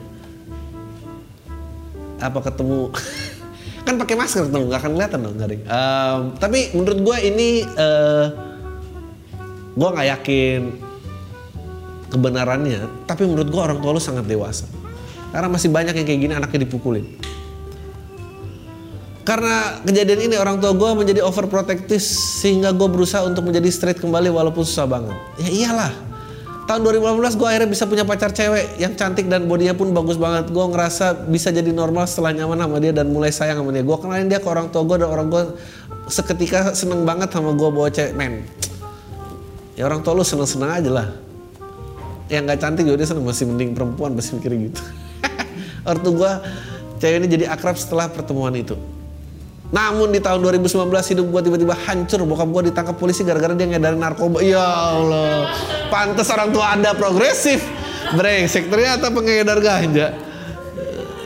[2.24, 2.88] apa ketemu
[3.84, 8.26] kan pakai masker tuh nggak akan kelihatan dong garing Em, tapi menurut gue ini eh
[9.74, 10.60] gue nggak yakin
[12.08, 14.70] kebenarannya tapi menurut gue orang tua lu sangat dewasa.
[15.34, 17.10] Karena masih banyak yang kayak gini anaknya dipukulin.
[19.26, 21.98] Karena kejadian ini orang tua gue menjadi overprotective
[22.38, 25.16] sehingga gue berusaha untuk menjadi straight kembali walaupun susah banget.
[25.42, 26.13] Ya iyalah
[26.64, 30.48] tahun 2018 gue akhirnya bisa punya pacar cewek yang cantik dan bodinya pun bagus banget.
[30.48, 33.84] Gue ngerasa bisa jadi normal setelah nyaman sama dia dan mulai sayang sama dia.
[33.84, 35.42] Gue kenalin dia ke orang tua gue dan orang gue
[36.08, 38.16] seketika seneng banget sama gue bawa cewek.
[38.16, 38.48] Men
[39.76, 41.08] ya orang tua lu seneng-seneng aja lah.
[42.32, 44.80] Yang nggak cantik juga dia seneng masih mending perempuan pasti mikir gitu.
[45.90, 46.32] Ortu gue
[47.02, 48.78] cewek ini jadi akrab setelah pertemuan itu
[49.72, 54.00] namun di tahun 2019 hidup gue tiba-tiba hancur bokap gue ditangkap polisi gara-gara dia ngedarin
[54.00, 55.48] narkoba ya Allah
[55.88, 57.64] pantes orang tua anda progresif
[58.12, 60.12] brengsek ternyata pengedar ganja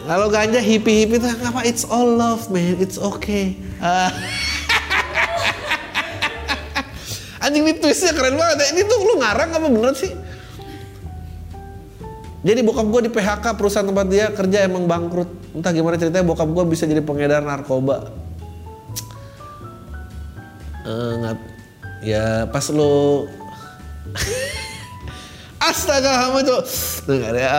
[0.08, 4.10] kalau ganja hippie-hippie tuh apa it's all love man it's okay Ah.
[7.46, 8.66] anjing ini twistnya keren banget ya.
[8.74, 10.10] ini tuh lu ngarang apa bener sih
[12.38, 15.26] jadi bokap gue di PHK perusahaan tempat dia kerja emang bangkrut.
[15.58, 18.14] Entah gimana ceritanya bokap gue bisa jadi pengedar narkoba.
[20.88, 21.46] Nggak-
[22.00, 23.28] ya pas lo
[25.68, 26.60] Astaga kamu tuh
[27.04, 27.50] Dengar ya.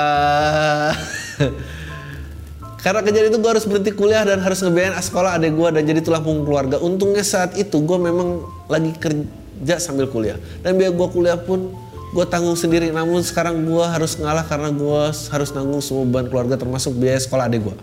[2.83, 5.99] Karena kejadian itu gue harus berhenti kuliah dan harus ngebiayain sekolah adik gue dan jadi
[5.99, 6.79] tulang punggung keluarga.
[6.79, 10.39] Untungnya saat itu gue memang lagi kerja sambil kuliah.
[10.63, 11.75] Dan biaya gue kuliah pun
[12.15, 12.87] gue tanggung sendiri.
[12.95, 17.51] Namun sekarang gue harus ngalah karena gue harus nanggung semua beban keluarga termasuk biaya sekolah
[17.51, 17.75] adik gue.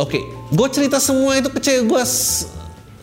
[0.00, 2.02] Oke, gue cerita semua itu ke gue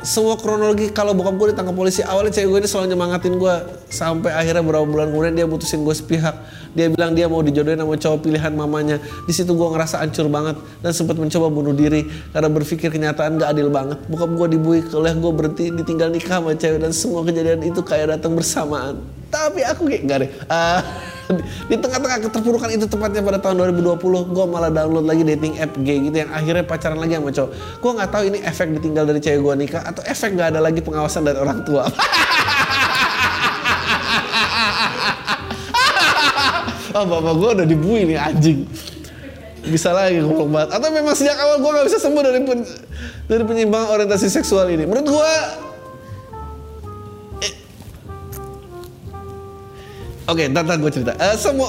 [0.01, 3.55] semua kronologi kalau bokap gue ditangkap polisi awalnya cewek gue ini selalu nyemangatin gue
[3.93, 6.35] sampai akhirnya beberapa bulan kemudian dia putusin gue sepihak.
[6.71, 8.97] Dia bilang dia mau dijodohin sama cowok pilihan mamanya.
[9.27, 13.49] Di situ gue ngerasa hancur banget dan sempat mencoba bunuh diri karena berpikir kenyataan gak
[13.53, 13.99] adil banget.
[14.09, 18.17] Bokap gue dibui kuliah gue berhenti ditinggal nikah sama cewek dan semua kejadian itu kayak
[18.17, 18.97] datang bersamaan.
[19.31, 20.83] Tapi aku kayak gak deh Ah,
[21.69, 25.97] di tengah-tengah keterpurukan itu tepatnya pada tahun 2020 gue malah download lagi dating app gay
[26.03, 27.51] gitu yang akhirnya pacaran lagi sama cowok.
[27.79, 30.79] Gue nggak tahu ini efek ditinggal dari cewek gue nikah atau efek nggak ada lagi
[30.83, 31.85] pengawasan dari orang tua.
[36.91, 38.67] Oh bapak gue udah dibui nih anjing.
[39.63, 40.69] Bisa lagi goblok banget.
[40.75, 42.59] Atau memang sejak awal gue nggak bisa sembuh dari pen,
[43.31, 44.83] dari penyimpangan orientasi seksual ini.
[44.83, 45.33] Menurut gue
[50.31, 51.11] Oke, ntar, ntar gue cerita.
[51.19, 51.67] Eh, semua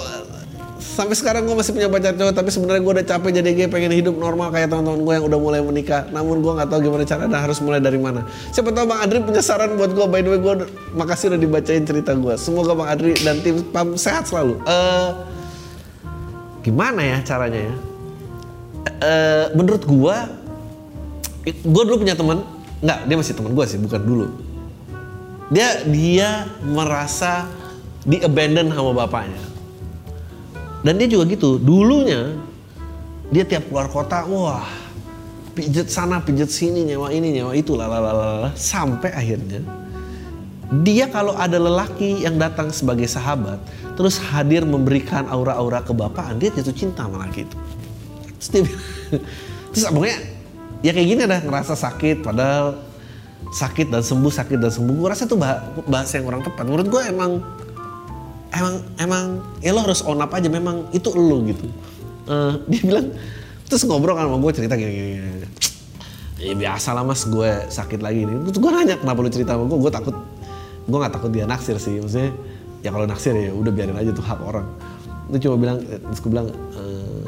[0.78, 3.90] sampai sekarang gue masih punya pacar cowok, tapi sebenarnya gue udah capek jadi gay, pengen
[3.96, 6.06] hidup normal kayak teman-teman gue yang udah mulai menikah.
[6.14, 8.22] Namun gue nggak tahu gimana cara dan harus mulai dari mana.
[8.54, 10.06] Siapa tahu Bang Adri punya saran buat gue.
[10.06, 10.54] By the way, gue
[10.94, 12.34] makasih udah dibacain cerita gue.
[12.38, 14.62] Semoga Bang Adri dan tim PAM sehat selalu.
[14.62, 15.10] Eh,
[16.62, 17.74] gimana ya caranya ya?
[19.02, 20.16] Eh, menurut gue,
[21.50, 22.46] gue dulu punya teman,
[22.78, 24.26] nggak, dia masih teman gue sih, bukan dulu.
[25.50, 27.50] Dia dia merasa
[28.02, 29.42] di abandon sama bapaknya.
[30.82, 32.34] Dan dia juga gitu, dulunya
[33.30, 34.66] dia tiap keluar kota, wah
[35.54, 39.62] pijet sana, pijet sini, nyewa ini, nyewa itu, lalalala, sampai akhirnya
[40.80, 43.60] dia kalau ada lelaki yang datang sebagai sahabat,
[43.92, 47.56] terus hadir memberikan aura-aura kebapaan, dia jatuh cinta sama laki itu.
[48.40, 48.48] Terus
[49.92, 50.16] dia
[50.88, 52.80] ya kayak gini dah ngerasa sakit, padahal
[53.52, 54.94] sakit dan sembuh, sakit dan sembuh.
[54.96, 56.64] Gue rasa itu bah- bahasa yang kurang tepat.
[56.64, 57.44] Menurut gue emang
[58.52, 59.24] emang emang
[59.64, 61.66] ya lo harus own up aja memang itu lo gitu.
[62.28, 63.06] Eh, dia bilang
[63.66, 65.48] terus ngobrol kan sama gue cerita gini, gini, gini.
[66.42, 68.36] ya biasa lah mas gue sakit lagi nih.
[68.52, 70.16] Terus gue nanya kenapa lu cerita sama gue gue takut
[70.82, 71.96] gue nggak takut dia naksir sih.
[71.98, 72.30] Maksudnya
[72.84, 74.66] ya kalau naksir ya udah biarin aja tuh hak orang.
[75.32, 77.24] Itu cuma bilang terus gue bilang eh,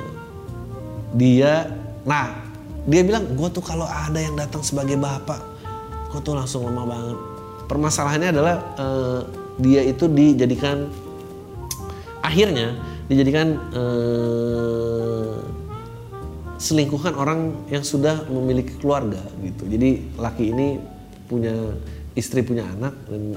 [1.17, 1.73] dia
[2.05, 2.37] nah
[2.85, 5.41] dia bilang gue tuh kalau ada yang datang sebagai bapak
[6.13, 7.19] gue tuh langsung lemah banget.
[7.65, 9.21] Permasalahannya adalah eh,
[9.59, 10.91] dia itu dijadikan
[12.25, 12.73] akhirnya
[13.05, 15.37] dijadikan eh,
[16.57, 19.69] selingkuhan orang yang sudah memiliki keluarga gitu.
[19.69, 20.81] Jadi laki ini
[21.29, 21.53] punya
[22.17, 23.37] istri punya anak dan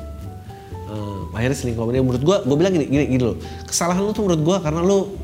[0.87, 2.03] eh, akhirnya selingkuh sama dia.
[2.03, 3.35] Menurut gua gue bilang gini, gini gini loh.
[3.67, 5.19] Kesalahan lu tuh menurut gua karena lu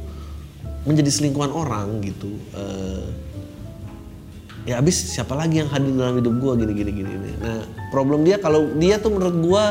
[0.83, 2.35] menjadi selingkuhan orang gitu.
[2.59, 3.07] Eh,
[4.67, 6.59] ya abis siapa lagi yang hadir dalam hidup gua?
[6.59, 7.29] Gini gini gini.
[7.39, 9.63] Nah problem dia kalau dia tuh menurut gua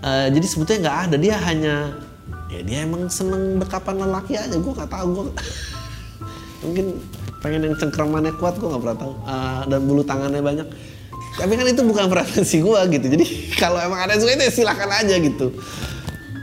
[0.00, 1.16] eh, jadi sebetulnya nggak ada.
[1.20, 2.07] Dia hanya
[2.48, 4.56] ya dia emang seneng dekapan lelaki aja.
[4.56, 5.24] Gua nggak tahu gua
[6.64, 6.86] mungkin
[7.38, 9.12] pengen yang cengkramannya kuat gue nggak pernah tahu.
[9.22, 10.66] Uh, dan bulu tangannya banyak.
[11.38, 13.06] Tapi kan itu bukan preferensi gue gitu.
[13.14, 13.24] Jadi
[13.62, 15.46] kalau emang ada yang suka itu ya silakan aja gitu.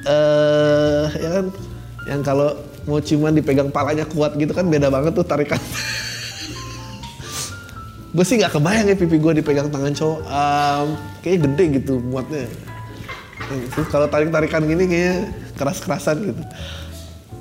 [0.08, 1.46] Eh ya kan?
[2.06, 2.50] Yang kalau
[2.86, 5.60] mau ciuman dipegang palanya kuat gitu kan beda banget tuh tarikan.
[8.16, 10.20] Gue sih nggak kebayang ya pipi gue dipegang tangan cowok.
[10.24, 12.48] Um, kayaknya gede gitu muatnya.
[13.92, 16.44] Kalau tarik tarikan gini kayaknya keras kerasan gitu.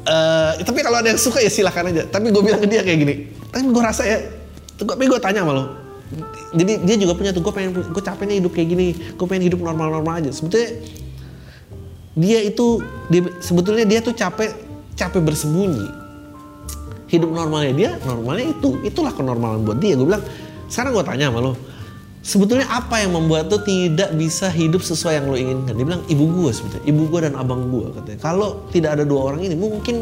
[0.04, 2.06] Uh, tapi kalau ada yang suka ya silahkan aja.
[2.08, 3.14] Tapi gue bilang ke dia kayak gini
[3.54, 4.18] tapi gue rasa ya
[4.74, 5.64] tapi gue tanya sama lo
[6.58, 9.50] jadi dia juga punya tuh gue pengen gue capek nih hidup kayak gini gue pengen
[9.50, 10.30] hidup normal normal aja.
[10.30, 10.70] Sebetulnya
[12.14, 12.78] dia itu
[13.10, 14.54] dia, sebetulnya dia tuh capek
[14.94, 15.86] capek bersembunyi.
[17.10, 19.98] Hidup normalnya dia normalnya itu itulah kenormalan buat dia.
[19.98, 20.22] Gue bilang
[20.70, 21.58] sekarang gue tanya sama lo
[22.24, 25.76] sebetulnya apa yang membuat lo tidak bisa hidup sesuai yang lo inginkan?
[25.76, 28.18] Dia bilang ibu gue sebetulnya ibu gue dan abang gue katanya.
[28.24, 30.00] Kalau tidak ada dua orang ini mungkin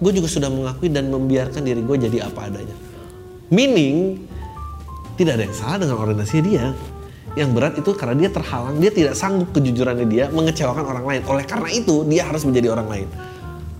[0.00, 2.76] gue juga sudah mengakui dan membiarkan diri gue jadi apa adanya.
[3.52, 4.16] Meaning
[5.20, 6.72] tidak ada yang salah dengan orientasi dia.
[7.38, 11.22] Yang berat itu karena dia terhalang dia tidak sanggup kejujurannya dia mengecewakan orang lain.
[11.28, 13.08] Oleh karena itu dia harus menjadi orang lain.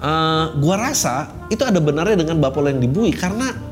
[0.01, 3.70] Uh, gua rasa itu ada benarnya dengan bapak yang dibui karena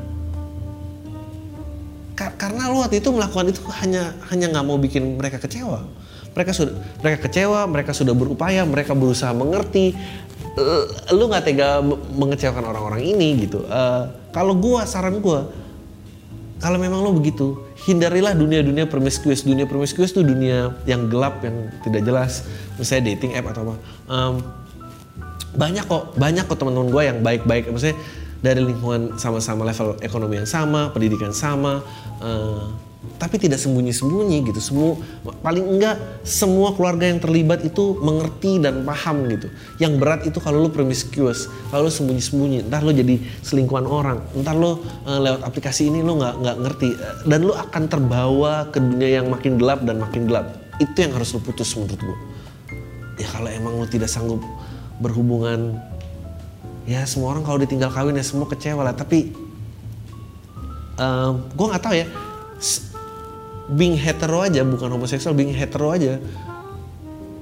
[2.19, 5.87] ka karena lo waktu itu melakukan itu hanya hanya nggak mau bikin mereka kecewa
[6.35, 9.95] mereka sudah mereka kecewa mereka sudah berupaya mereka berusaha mengerti
[10.59, 11.79] uh, lu nggak tega
[12.11, 15.47] mengecewakan orang-orang ini gitu uh, kalau gua saran gua
[16.59, 17.55] kalau memang lo begitu,
[17.87, 19.47] hindarilah dunia-dunia promiscuous.
[19.47, 22.43] Dunia promiscuous itu dunia yang gelap, yang tidak jelas.
[22.75, 23.75] Misalnya dating app atau apa.
[24.11, 24.33] Um,
[25.55, 27.71] banyak kok, banyak kok teman-teman gue yang baik-baik.
[27.71, 27.95] Maksudnya
[28.39, 31.83] dari lingkungan sama-sama level ekonomi yang sama, pendidikan sama.
[32.19, 32.71] Uh,
[33.15, 34.59] tapi tidak sembunyi-sembunyi gitu.
[34.59, 34.99] Semua
[35.39, 35.95] paling enggak
[36.27, 39.47] semua keluarga yang terlibat itu mengerti dan paham gitu.
[39.79, 44.55] Yang berat itu kalau lu promiscuous, kalau lu sembunyi-sembunyi, entar lu jadi selingkuhan orang, entar
[44.55, 46.89] lu uh, lewat aplikasi ini lu nggak nggak ngerti
[47.27, 50.59] dan lu akan terbawa ke dunia yang makin gelap dan makin gelap.
[50.79, 52.17] Itu yang harus lu putus menurut gua.
[53.19, 54.43] Ya kalau emang lu tidak sanggup
[54.99, 55.79] berhubungan
[56.89, 58.97] ya semua orang kalau ditinggal kawin ya semua kecewa lah.
[58.97, 59.29] Tapi
[60.97, 62.07] um, gue nggak tahu ya.
[63.69, 66.17] Being hetero aja bukan homoseksual being hetero aja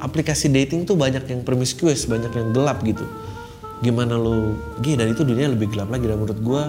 [0.03, 3.07] aplikasi dating tuh banyak yang promiscuous banyak yang gelap gitu.
[3.79, 6.11] Gimana lo gini dan itu dunia lebih gelap lagi.
[6.11, 6.63] Dan menurut gue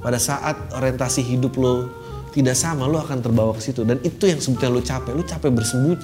[0.00, 1.92] pada saat orientasi hidup lo
[2.32, 3.84] tidak sama lo akan terbawa ke situ.
[3.84, 5.12] Dan itu yang sebetulnya lo capek.
[5.12, 5.96] Lo capek bersembunyi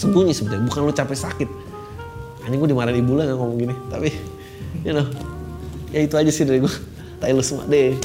[0.00, 0.64] sembunyi sebetulnya.
[0.64, 1.48] Bukan lo capek sakit.
[2.48, 3.74] Ini gue dimarahin ibu lah ngomong gini.
[3.92, 4.08] Tapi
[4.86, 5.04] you know
[5.90, 6.72] ya itu aja sih dari gue
[7.18, 7.98] tahu lo semua deh